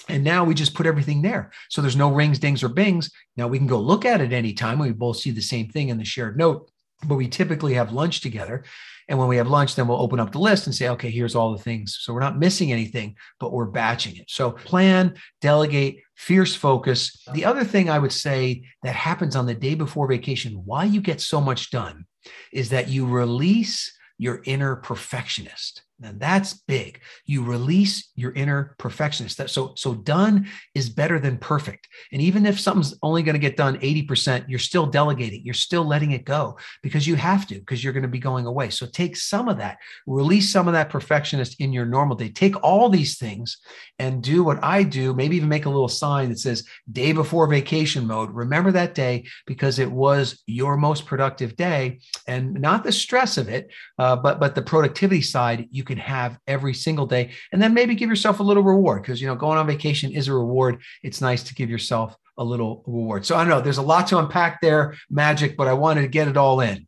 and 0.08 0.22
now 0.22 0.44
we 0.44 0.54
just 0.54 0.74
put 0.74 0.86
everything 0.86 1.22
there. 1.22 1.50
So 1.68 1.82
there's 1.82 1.96
no 1.96 2.12
rings, 2.12 2.38
dings, 2.38 2.62
or 2.62 2.68
bings. 2.68 3.10
Now 3.36 3.48
we 3.48 3.58
can 3.58 3.66
go 3.66 3.80
look 3.80 4.04
at 4.04 4.20
it 4.20 4.32
anytime. 4.32 4.78
We 4.78 4.92
both 4.92 5.18
see 5.18 5.30
the 5.30 5.40
same 5.40 5.68
thing 5.68 5.88
in 5.88 5.98
the 5.98 6.04
shared 6.04 6.36
note, 6.36 6.70
but 7.06 7.16
we 7.16 7.28
typically 7.28 7.74
have 7.74 7.92
lunch 7.92 8.20
together. 8.20 8.64
And 9.08 9.18
when 9.18 9.28
we 9.28 9.36
have 9.36 9.48
lunch, 9.48 9.76
then 9.76 9.86
we'll 9.86 10.00
open 10.00 10.18
up 10.18 10.32
the 10.32 10.40
list 10.40 10.66
and 10.66 10.74
say, 10.74 10.88
okay, 10.88 11.10
here's 11.10 11.36
all 11.36 11.52
the 11.52 11.62
things. 11.62 11.98
So 12.00 12.12
we're 12.12 12.20
not 12.20 12.38
missing 12.38 12.72
anything, 12.72 13.16
but 13.38 13.52
we're 13.52 13.66
batching 13.66 14.16
it. 14.16 14.28
So 14.28 14.50
plan, 14.50 15.14
delegate, 15.40 16.00
fierce 16.16 16.56
focus. 16.56 17.22
The 17.32 17.44
other 17.44 17.62
thing 17.62 17.88
I 17.88 18.00
would 18.00 18.12
say 18.12 18.64
that 18.82 18.94
happens 18.94 19.36
on 19.36 19.46
the 19.46 19.54
day 19.54 19.76
before 19.76 20.08
vacation, 20.08 20.62
why 20.64 20.84
you 20.84 21.00
get 21.00 21.20
so 21.20 21.40
much 21.40 21.70
done, 21.70 22.04
is 22.52 22.70
that 22.70 22.88
you 22.88 23.06
release 23.06 23.96
your 24.18 24.42
inner 24.44 24.76
perfectionist. 24.76 25.82
And 26.02 26.20
that's 26.20 26.52
big. 26.52 27.00
You 27.24 27.42
release 27.42 28.10
your 28.16 28.32
inner 28.32 28.74
perfectionist. 28.78 29.38
That, 29.38 29.48
so, 29.48 29.72
so 29.76 29.94
done 29.94 30.46
is 30.74 30.90
better 30.90 31.18
than 31.18 31.38
perfect. 31.38 31.88
And 32.12 32.20
even 32.20 32.44
if 32.44 32.60
something's 32.60 32.94
only 33.02 33.22
going 33.22 33.34
to 33.34 33.38
get 33.38 33.56
done 33.56 33.78
80%, 33.78 34.44
you're 34.46 34.58
still 34.58 34.84
delegating. 34.84 35.42
You're 35.44 35.54
still 35.54 35.86
letting 35.86 36.12
it 36.12 36.26
go 36.26 36.58
because 36.82 37.06
you 37.06 37.16
have 37.16 37.46
to, 37.46 37.54
because 37.54 37.82
you're 37.82 37.94
going 37.94 38.02
to 38.02 38.08
be 38.08 38.18
going 38.18 38.44
away. 38.44 38.68
So 38.68 38.86
take 38.86 39.16
some 39.16 39.48
of 39.48 39.56
that, 39.56 39.78
release 40.06 40.52
some 40.52 40.68
of 40.68 40.74
that 40.74 40.90
perfectionist 40.90 41.60
in 41.60 41.72
your 41.72 41.86
normal 41.86 42.14
day. 42.14 42.28
Take 42.28 42.62
all 42.62 42.90
these 42.90 43.16
things 43.16 43.56
and 43.98 44.22
do 44.22 44.44
what 44.44 44.62
I 44.62 44.82
do. 44.82 45.14
Maybe 45.14 45.36
even 45.36 45.48
make 45.48 45.64
a 45.64 45.70
little 45.70 45.88
sign 45.88 46.28
that 46.28 46.38
says 46.38 46.64
day 46.92 47.12
before 47.12 47.46
vacation 47.46 48.06
mode. 48.06 48.32
Remember 48.32 48.70
that 48.72 48.94
day 48.94 49.24
because 49.46 49.78
it 49.78 49.90
was 49.90 50.42
your 50.46 50.76
most 50.76 51.06
productive 51.06 51.56
day 51.56 52.00
and 52.26 52.52
not 52.60 52.84
the 52.84 52.92
stress 52.92 53.38
of 53.38 53.48
it, 53.48 53.70
uh, 53.98 54.16
but, 54.16 54.40
but 54.40 54.54
the 54.54 54.62
productivity 54.62 55.22
side. 55.22 55.68
You 55.70 55.85
can 55.86 55.98
have 55.98 56.38
every 56.46 56.74
single 56.74 57.06
day. 57.06 57.30
And 57.52 57.62
then 57.62 57.72
maybe 57.72 57.94
give 57.94 58.10
yourself 58.10 58.40
a 58.40 58.42
little 58.42 58.62
reward 58.62 59.02
because 59.02 59.20
you 59.20 59.26
know 59.26 59.34
going 59.34 59.58
on 59.58 59.66
vacation 59.66 60.12
is 60.12 60.28
a 60.28 60.34
reward. 60.34 60.82
It's 61.02 61.20
nice 61.20 61.42
to 61.44 61.54
give 61.54 61.70
yourself 61.70 62.16
a 62.36 62.44
little 62.44 62.82
reward. 62.86 63.24
So 63.24 63.36
i 63.36 63.44
know 63.44 63.60
there's 63.60 63.78
a 63.78 63.82
lot 63.82 64.08
to 64.08 64.18
unpack 64.18 64.60
there 64.60 64.94
magic 65.10 65.56
but 65.56 65.68
i 65.68 65.72
wanted 65.72 66.02
to 66.02 66.08
get 66.08 66.28
it 66.28 66.36
all 66.36 66.60
in. 66.60 66.86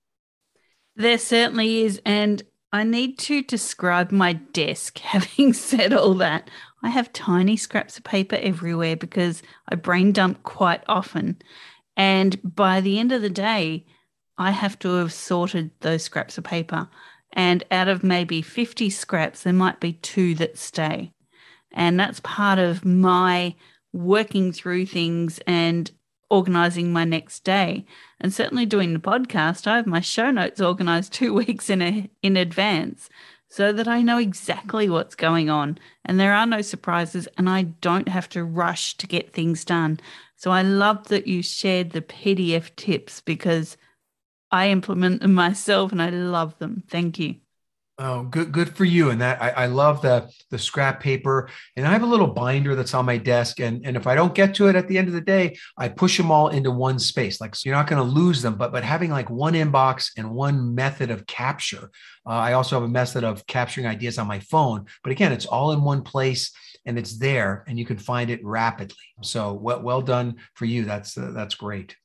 There 0.96 1.18
certainly 1.18 1.82
is 1.82 2.00
and 2.04 2.42
i 2.72 2.84
need 2.84 3.18
to 3.20 3.42
describe 3.42 4.12
my 4.12 4.34
desk 4.34 4.98
having 5.14 5.52
said 5.52 5.92
all 5.92 6.14
that. 6.14 6.50
I 6.82 6.90
have 6.90 7.12
tiny 7.12 7.56
scraps 7.56 7.98
of 7.98 8.04
paper 8.04 8.36
everywhere 8.36 8.96
because 8.96 9.42
i 9.68 9.74
brain 9.74 10.12
dump 10.12 10.42
quite 10.42 10.82
often. 10.88 11.40
And 11.96 12.38
by 12.44 12.80
the 12.80 12.98
end 12.98 13.12
of 13.12 13.22
the 13.22 13.30
day 13.30 13.86
I 14.38 14.52
have 14.52 14.78
to 14.80 14.90
have 14.94 15.12
sorted 15.12 15.72
those 15.80 16.04
scraps 16.04 16.38
of 16.38 16.44
paper. 16.44 16.88
And 17.32 17.64
out 17.70 17.88
of 17.88 18.02
maybe 18.02 18.42
50 18.42 18.90
scraps, 18.90 19.42
there 19.42 19.52
might 19.52 19.80
be 19.80 19.94
two 19.94 20.34
that 20.36 20.58
stay. 20.58 21.12
And 21.72 22.00
that's 22.00 22.20
part 22.20 22.58
of 22.58 22.84
my 22.84 23.54
working 23.92 24.52
through 24.52 24.86
things 24.86 25.38
and 25.46 25.90
organizing 26.30 26.92
my 26.92 27.04
next 27.04 27.44
day. 27.44 27.86
And 28.20 28.32
certainly 28.32 28.66
doing 28.66 28.92
the 28.92 28.98
podcast, 28.98 29.66
I 29.66 29.76
have 29.76 29.86
my 29.86 30.00
show 30.00 30.30
notes 30.30 30.60
organized 30.60 31.12
two 31.14 31.34
weeks 31.34 31.70
in, 31.70 31.82
a, 31.82 32.10
in 32.22 32.36
advance 32.36 33.08
so 33.48 33.72
that 33.72 33.88
I 33.88 34.02
know 34.02 34.18
exactly 34.18 34.90
what's 34.90 35.14
going 35.14 35.48
on 35.48 35.78
and 36.04 36.20
there 36.20 36.34
are 36.34 36.46
no 36.46 36.60
surprises 36.60 37.26
and 37.38 37.48
I 37.48 37.62
don't 37.62 38.08
have 38.08 38.28
to 38.30 38.44
rush 38.44 38.94
to 38.98 39.06
get 39.06 39.32
things 39.32 39.64
done. 39.64 40.00
So 40.36 40.50
I 40.50 40.62
love 40.62 41.08
that 41.08 41.26
you 41.26 41.42
shared 41.42 41.90
the 41.90 42.02
PDF 42.02 42.74
tips 42.76 43.20
because 43.20 43.76
I 44.50 44.70
implement 44.70 45.20
them 45.20 45.34
myself 45.34 45.92
and 45.92 46.00
I 46.00 46.10
love 46.10 46.58
them. 46.58 46.82
Thank 46.88 47.18
you. 47.18 47.36
Oh, 48.00 48.22
good, 48.22 48.52
good 48.52 48.76
for 48.76 48.84
you. 48.84 49.10
And 49.10 49.20
that 49.20 49.42
I, 49.42 49.50
I, 49.50 49.66
love 49.66 50.02
the 50.02 50.30
the 50.52 50.58
scrap 50.58 51.00
paper. 51.00 51.50
And 51.74 51.84
I 51.84 51.90
have 51.90 52.04
a 52.04 52.06
little 52.06 52.28
binder 52.28 52.76
that's 52.76 52.94
on 52.94 53.04
my 53.04 53.16
desk. 53.16 53.58
And, 53.58 53.84
and 53.84 53.96
if 53.96 54.06
I 54.06 54.14
don't 54.14 54.36
get 54.36 54.54
to 54.54 54.68
it 54.68 54.76
at 54.76 54.86
the 54.86 54.96
end 54.96 55.08
of 55.08 55.14
the 55.14 55.20
day, 55.20 55.58
I 55.76 55.88
push 55.88 56.16
them 56.16 56.30
all 56.30 56.46
into 56.46 56.70
one 56.70 57.00
space. 57.00 57.40
Like 57.40 57.56
so 57.56 57.68
you're 57.68 57.76
not 57.76 57.88
going 57.88 58.00
to 58.00 58.14
lose 58.14 58.40
them, 58.40 58.54
but 58.54 58.70
but 58.70 58.84
having 58.84 59.10
like 59.10 59.28
one 59.30 59.54
inbox 59.54 60.12
and 60.16 60.30
one 60.30 60.76
method 60.76 61.10
of 61.10 61.26
capture. 61.26 61.90
Uh, 62.24 62.34
I 62.34 62.52
also 62.52 62.76
have 62.76 62.84
a 62.84 62.88
method 62.88 63.24
of 63.24 63.44
capturing 63.48 63.88
ideas 63.88 64.16
on 64.16 64.28
my 64.28 64.38
phone. 64.38 64.86
But 65.02 65.10
again, 65.10 65.32
it's 65.32 65.46
all 65.46 65.72
in 65.72 65.82
one 65.82 66.02
place 66.02 66.52
and 66.86 66.98
it's 66.98 67.18
there, 67.18 67.64
and 67.66 67.78
you 67.78 67.84
can 67.84 67.98
find 67.98 68.30
it 68.30 68.44
rapidly. 68.44 68.96
So 69.22 69.54
well, 69.54 69.82
well 69.82 70.02
done 70.02 70.36
for 70.54 70.66
you. 70.66 70.84
That's 70.84 71.18
uh, 71.18 71.32
that's 71.34 71.56
great. 71.56 71.96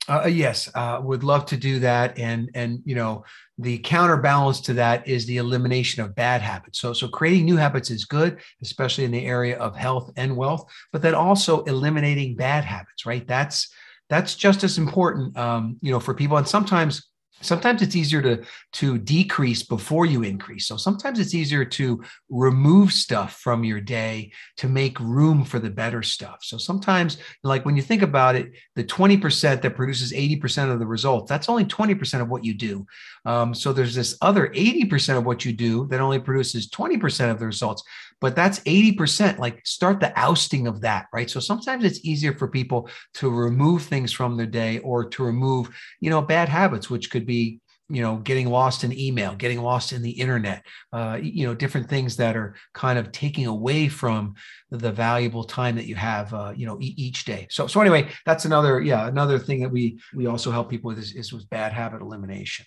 Uh, 0.09 0.21
uh 0.23 0.27
yes, 0.27 0.69
uh, 0.73 0.99
would 1.03 1.23
love 1.23 1.45
to 1.47 1.57
do 1.57 1.79
that, 1.79 2.17
and 2.17 2.49
and 2.53 2.79
you 2.85 2.95
know 2.95 3.25
the 3.57 3.77
counterbalance 3.79 4.61
to 4.61 4.73
that 4.73 5.07
is 5.07 5.25
the 5.25 5.37
elimination 5.37 6.01
of 6.03 6.15
bad 6.15 6.41
habits. 6.41 6.79
So 6.79 6.93
so 6.93 7.07
creating 7.07 7.45
new 7.45 7.57
habits 7.57 7.89
is 7.89 8.05
good, 8.05 8.39
especially 8.61 9.03
in 9.03 9.11
the 9.11 9.25
area 9.25 9.57
of 9.57 9.75
health 9.75 10.11
and 10.15 10.37
wealth, 10.37 10.71
but 10.93 11.01
then 11.01 11.15
also 11.15 11.63
eliminating 11.63 12.35
bad 12.35 12.63
habits, 12.63 13.05
right? 13.05 13.27
That's 13.27 13.69
that's 14.09 14.35
just 14.35 14.63
as 14.63 14.77
important, 14.77 15.35
um, 15.37 15.77
you 15.81 15.91
know, 15.91 15.99
for 15.99 16.13
people. 16.13 16.37
And 16.37 16.47
sometimes 16.47 17.09
sometimes 17.41 17.81
it's 17.81 17.95
easier 17.95 18.21
to 18.21 18.43
to 18.73 18.97
decrease 18.97 19.63
before 19.63 20.05
you 20.05 20.23
increase. 20.23 20.67
So 20.67 20.77
sometimes 20.77 21.19
it's 21.19 21.33
easier 21.33 21.65
to 21.65 22.03
remove 22.29 22.91
stuff 22.91 23.39
from 23.39 23.63
your 23.63 23.79
day 23.79 24.31
to 24.57 24.67
make 24.67 24.99
room 24.99 25.43
for 25.43 25.59
the 25.59 25.69
better 25.69 26.03
stuff. 26.03 26.39
So 26.41 26.57
sometimes 26.57 27.17
like 27.43 27.65
when 27.65 27.75
you 27.75 27.81
think 27.81 28.01
about 28.01 28.35
it 28.35 28.51
the 28.75 28.83
20% 28.83 29.61
that 29.61 29.75
produces 29.75 30.11
80% 30.11 30.71
of 30.71 30.79
the 30.79 30.87
results 30.87 31.29
that's 31.29 31.49
only 31.49 31.65
20% 31.65 32.21
of 32.21 32.29
what 32.29 32.43
you 32.43 32.53
do. 32.53 32.85
Um, 33.25 33.53
so 33.53 33.73
there's 33.73 33.95
this 33.95 34.17
other 34.21 34.49
80% 34.49 35.17
of 35.17 35.25
what 35.25 35.45
you 35.45 35.53
do 35.53 35.87
that 35.87 35.99
only 35.99 36.19
produces 36.19 36.69
20% 36.69 37.31
of 37.31 37.39
the 37.39 37.45
results 37.45 37.83
but 38.19 38.35
that's 38.35 38.59
80% 38.61 39.37
like 39.37 39.65
start 39.65 39.99
the 39.99 40.17
ousting 40.19 40.65
of 40.65 40.81
that 40.81 41.05
right? 41.13 41.29
So 41.29 41.39
sometimes 41.39 41.83
it's 41.83 42.03
easier 42.03 42.33
for 42.33 42.47
people 42.47 42.89
to 43.15 43.29
remove 43.29 43.83
things 43.83 44.11
from 44.11 44.37
their 44.37 44.47
day 44.47 44.79
or 44.79 45.05
to 45.09 45.23
remove 45.23 45.69
you 45.99 46.09
know 46.09 46.21
bad 46.21 46.49
habits 46.49 46.89
which 46.89 47.11
could 47.11 47.26
be 47.27 47.59
you 47.89 48.01
know 48.01 48.17
getting 48.17 48.49
lost 48.49 48.83
in 48.83 48.97
email 48.97 49.33
getting 49.35 49.61
lost 49.61 49.93
in 49.93 50.01
the 50.01 50.11
internet 50.11 50.63
uh, 50.93 51.17
you 51.21 51.45
know 51.45 51.53
different 51.53 51.89
things 51.89 52.17
that 52.17 52.35
are 52.35 52.55
kind 52.73 52.99
of 52.99 53.11
taking 53.11 53.45
away 53.45 53.87
from 53.87 54.33
the 54.71 54.91
valuable 54.91 55.43
time 55.43 55.75
that 55.75 55.85
you 55.85 55.95
have 55.95 56.33
uh, 56.33 56.53
you 56.55 56.65
know 56.65 56.77
e- 56.81 56.95
each 56.97 57.25
day. 57.25 57.47
So 57.49 57.67
so 57.67 57.79
anyway 57.81 58.09
that's 58.25 58.45
another 58.45 58.81
yeah 58.81 59.07
another 59.07 59.39
thing 59.39 59.61
that 59.61 59.69
we 59.69 59.99
we 60.15 60.25
also 60.27 60.51
help 60.51 60.69
people 60.69 60.89
with 60.89 60.99
is, 60.99 61.13
is 61.13 61.31
with 61.31 61.49
bad 61.49 61.71
habit 61.73 62.01
elimination. 62.01 62.65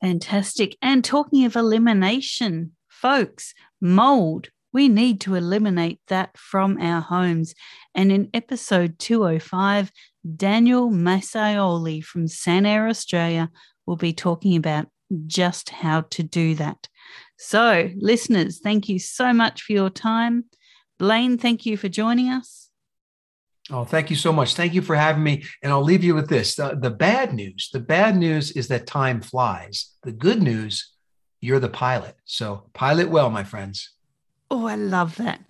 Fantastic. 0.00 0.76
And 0.82 1.04
talking 1.04 1.44
of 1.44 1.56
elimination 1.56 2.72
folks 2.88 3.54
mold. 3.80 4.48
We 4.72 4.88
need 4.88 5.22
to 5.22 5.36
eliminate 5.36 6.00
that 6.08 6.36
from 6.36 6.78
our 6.78 7.00
homes. 7.00 7.54
And 7.94 8.12
in 8.12 8.28
episode 8.34 8.98
205, 8.98 9.90
Daniel 10.36 10.90
Masaioli 10.90 12.04
from 12.04 12.26
Sanair 12.26 12.90
Australia 12.90 13.50
will 13.86 13.96
be 13.96 14.12
talking 14.12 14.56
about 14.56 14.88
just 15.26 15.70
how 15.70 16.02
to 16.02 16.22
do 16.22 16.54
that. 16.56 16.88
So, 17.38 17.90
listeners, 17.96 18.60
thank 18.60 18.88
you 18.88 18.98
so 18.98 19.32
much 19.32 19.62
for 19.62 19.72
your 19.72 19.90
time. 19.90 20.46
Blaine, 20.98 21.38
thank 21.38 21.66
you 21.66 21.76
for 21.76 21.88
joining 21.88 22.28
us. 22.28 22.70
Oh, 23.70 23.84
thank 23.84 24.10
you 24.10 24.16
so 24.16 24.32
much. 24.32 24.54
Thank 24.54 24.74
you 24.74 24.82
for 24.82 24.94
having 24.94 25.22
me. 25.22 25.44
And 25.62 25.72
I'll 25.72 25.82
leave 25.82 26.04
you 26.04 26.14
with 26.14 26.28
this 26.28 26.54
the, 26.54 26.78
the 26.80 26.90
bad 26.90 27.34
news 27.34 27.68
the 27.72 27.80
bad 27.80 28.16
news 28.16 28.52
is 28.52 28.68
that 28.68 28.86
time 28.86 29.20
flies. 29.20 29.92
The 30.02 30.12
good 30.12 30.42
news, 30.42 30.92
you're 31.40 31.60
the 31.60 31.68
pilot. 31.68 32.14
So, 32.24 32.70
pilot 32.74 33.10
well, 33.10 33.28
my 33.28 33.44
friends. 33.44 33.90
Oh, 34.50 34.66
I 34.66 34.76
love 34.76 35.16
that. 35.16 35.40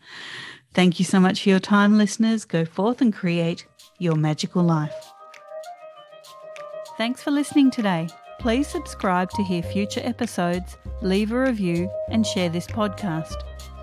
Thank 0.72 0.99
you 0.99 1.05
so 1.05 1.20
much 1.20 1.42
for 1.42 1.51
your 1.51 1.61
time, 1.61 1.99
listeners. 1.99 2.44
Go 2.44 2.64
forth 2.64 3.01
and 3.01 3.12
create 3.12 3.66
your 3.99 4.16
magical 4.16 4.62
life. 4.62 4.94
Thanks 6.96 7.22
for 7.22 7.31
listening 7.31 7.70
today. 7.70 8.09
Please 8.38 8.68
subscribe 8.68 9.31
to 9.31 9.42
hear 9.42 9.62
future 9.62 10.03
episodes, 10.05 10.77
leave 11.03 11.33
a 11.33 11.40
review, 11.40 11.90
and 12.11 12.27
share 12.27 12.49
this 12.49 12.66
podcast. 12.66 13.35